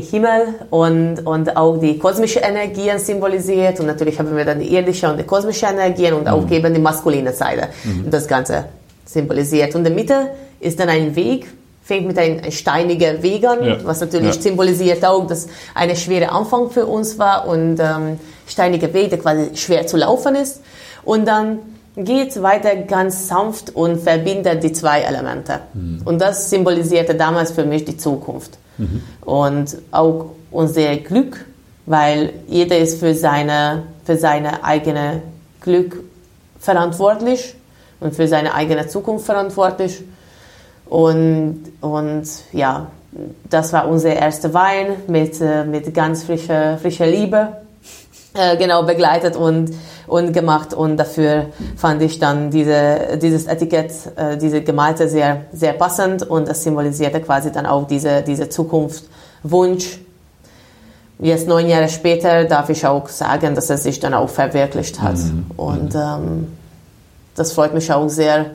[0.00, 3.80] Himmel und, und auch die kosmische Energien symbolisiert.
[3.80, 6.52] Und natürlich haben wir dann die irdische und die kosmische Energien und auch mhm.
[6.52, 7.68] eben die maskuline Seite.
[7.84, 8.10] Mhm.
[8.10, 8.66] Das Ganze
[9.04, 9.74] symbolisiert.
[9.74, 10.30] Und in der Mitte
[10.60, 11.46] ist dann ein Weg,
[11.82, 13.76] fängt mit einem steinigen Weg an, ja.
[13.84, 14.42] was natürlich ja.
[14.42, 19.56] symbolisiert auch, dass eine schwere Anfang für uns war und ähm, steiniger Weg, der quasi
[19.56, 20.60] schwer zu laufen ist.
[21.04, 21.60] Und dann
[21.96, 25.60] geht es weiter ganz sanft und verbindet die zwei Elemente.
[25.72, 26.02] Mhm.
[26.04, 28.58] Und das symbolisierte damals für mich die Zukunft.
[28.78, 29.02] Mhm.
[29.22, 31.44] Und auch unser Glück,
[31.86, 35.22] weil jeder ist für seine, für seine eigene
[35.60, 36.02] Glück
[36.58, 37.54] verantwortlich
[38.00, 40.02] und für seine eigene Zukunft verantwortlich.
[40.86, 42.88] Und, und ja,
[43.48, 47.56] das war unser erster Wein mit, äh, mit ganz frischer, frischer Liebe,
[48.36, 49.70] äh, genau begleitet und
[50.06, 55.72] und gemacht und dafür fand ich dann diese, dieses Etikett, äh, diese Gemalte sehr, sehr
[55.72, 60.00] passend und es symbolisierte quasi dann auch diese, diese Zukunftswunsch.
[61.18, 65.16] Jetzt neun Jahre später darf ich auch sagen, dass es sich dann auch verwirklicht hat
[65.16, 65.46] mhm.
[65.56, 66.00] und mhm.
[66.00, 66.48] ähm,
[67.34, 68.46] das freut mich auch sehr,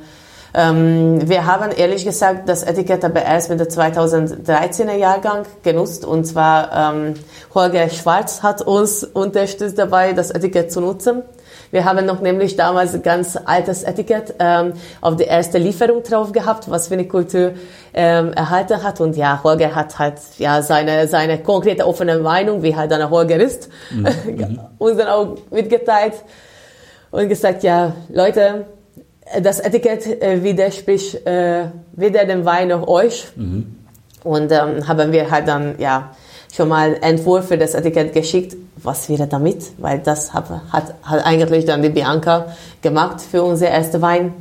[0.54, 6.26] Ähm, wir haben ehrlich gesagt das Etikett aber erst mit der 2013er Jahrgang genutzt und
[6.26, 7.14] zwar ähm,
[7.54, 11.24] Holger Schwarz hat uns unterstützt dabei, das Etikett zu nutzen.
[11.72, 16.34] Wir haben noch nämlich damals ein ganz altes Etikett ähm, auf die erste Lieferung drauf
[16.34, 17.54] gehabt, was Vinikultur
[17.94, 19.00] ähm, erhalten hat.
[19.00, 23.38] Und ja, Holger hat halt ja seine, seine konkrete offene Meinung, wie halt dann Holger
[23.38, 24.60] ist, mhm.
[24.78, 26.16] uns dann auch mitgeteilt
[27.10, 28.66] und gesagt, ja, Leute,
[29.42, 33.28] das Etikett äh, widerspricht äh, weder dem Wein noch euch.
[33.36, 33.78] Mhm.
[34.24, 36.12] Und ähm, haben wir halt dann ja
[36.54, 38.56] schon mal Entwurf für das Etikett geschickt.
[38.78, 39.72] Was wäre damit?
[39.78, 42.48] Weil das hat, hat, hat eigentlich dann die Bianca
[42.82, 44.34] gemacht für unser erster Wein.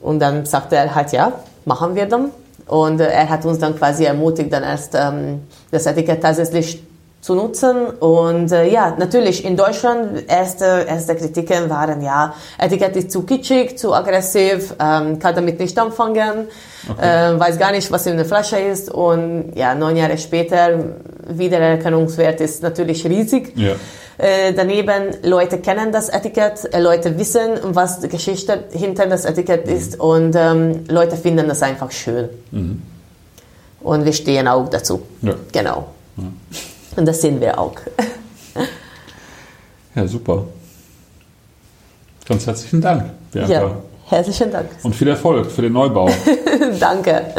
[0.00, 1.32] Und dann sagte er halt, ja,
[1.64, 2.30] machen wir dann.
[2.66, 6.82] Und äh, er hat uns dann quasi ermutigt, dann erst ähm, das Etikett tatsächlich
[7.22, 7.86] zu nutzen.
[8.00, 13.78] Und äh, ja, natürlich in Deutschland erste, erste Kritiken waren, ja, Etikett ist zu kitschig,
[13.78, 16.48] zu aggressiv, ähm, kann damit nicht anfangen,
[16.90, 17.32] okay.
[17.32, 18.90] äh, weiß gar nicht, was in der Flasche ist.
[18.90, 20.80] Und ja, neun Jahre später,
[21.28, 23.52] Wiedererkennungswert ist natürlich riesig.
[23.56, 23.76] Ja.
[24.18, 29.66] Äh, daneben, Leute kennen das Etikett, äh, Leute wissen, was die Geschichte hinter das Etikett
[29.66, 29.76] mhm.
[29.76, 32.28] ist und ähm, Leute finden das einfach schön.
[32.50, 32.82] Mhm.
[33.80, 35.02] Und wir stehen auch dazu.
[35.22, 35.34] Ja.
[35.52, 35.86] Genau.
[36.16, 36.24] Ja.
[36.96, 37.74] Und das sehen wir auch.
[39.94, 40.44] Ja, super.
[42.26, 43.52] Ganz herzlichen Dank, Bianca.
[43.52, 43.70] Ja,
[44.08, 44.70] herzlichen Dank.
[44.82, 46.08] Und viel Erfolg für den Neubau.
[46.80, 47.34] Danke.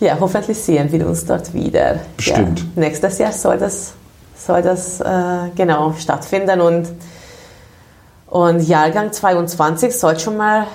[0.00, 2.00] Ja, hoffentlich sehen wir uns dort wieder.
[2.16, 2.60] Bestimmt.
[2.60, 3.92] Ja, nächstes Jahr soll das,
[4.36, 6.88] soll das äh, genau stattfinden und,
[8.28, 10.66] und Jahrgang 22 soll schon mal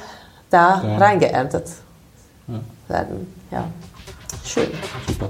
[0.49, 0.97] da ja.
[0.97, 1.67] reingeerntet
[2.47, 2.59] ja.
[2.87, 3.33] werden.
[3.51, 3.65] Ja,
[4.43, 4.67] schön.
[5.07, 5.27] Super.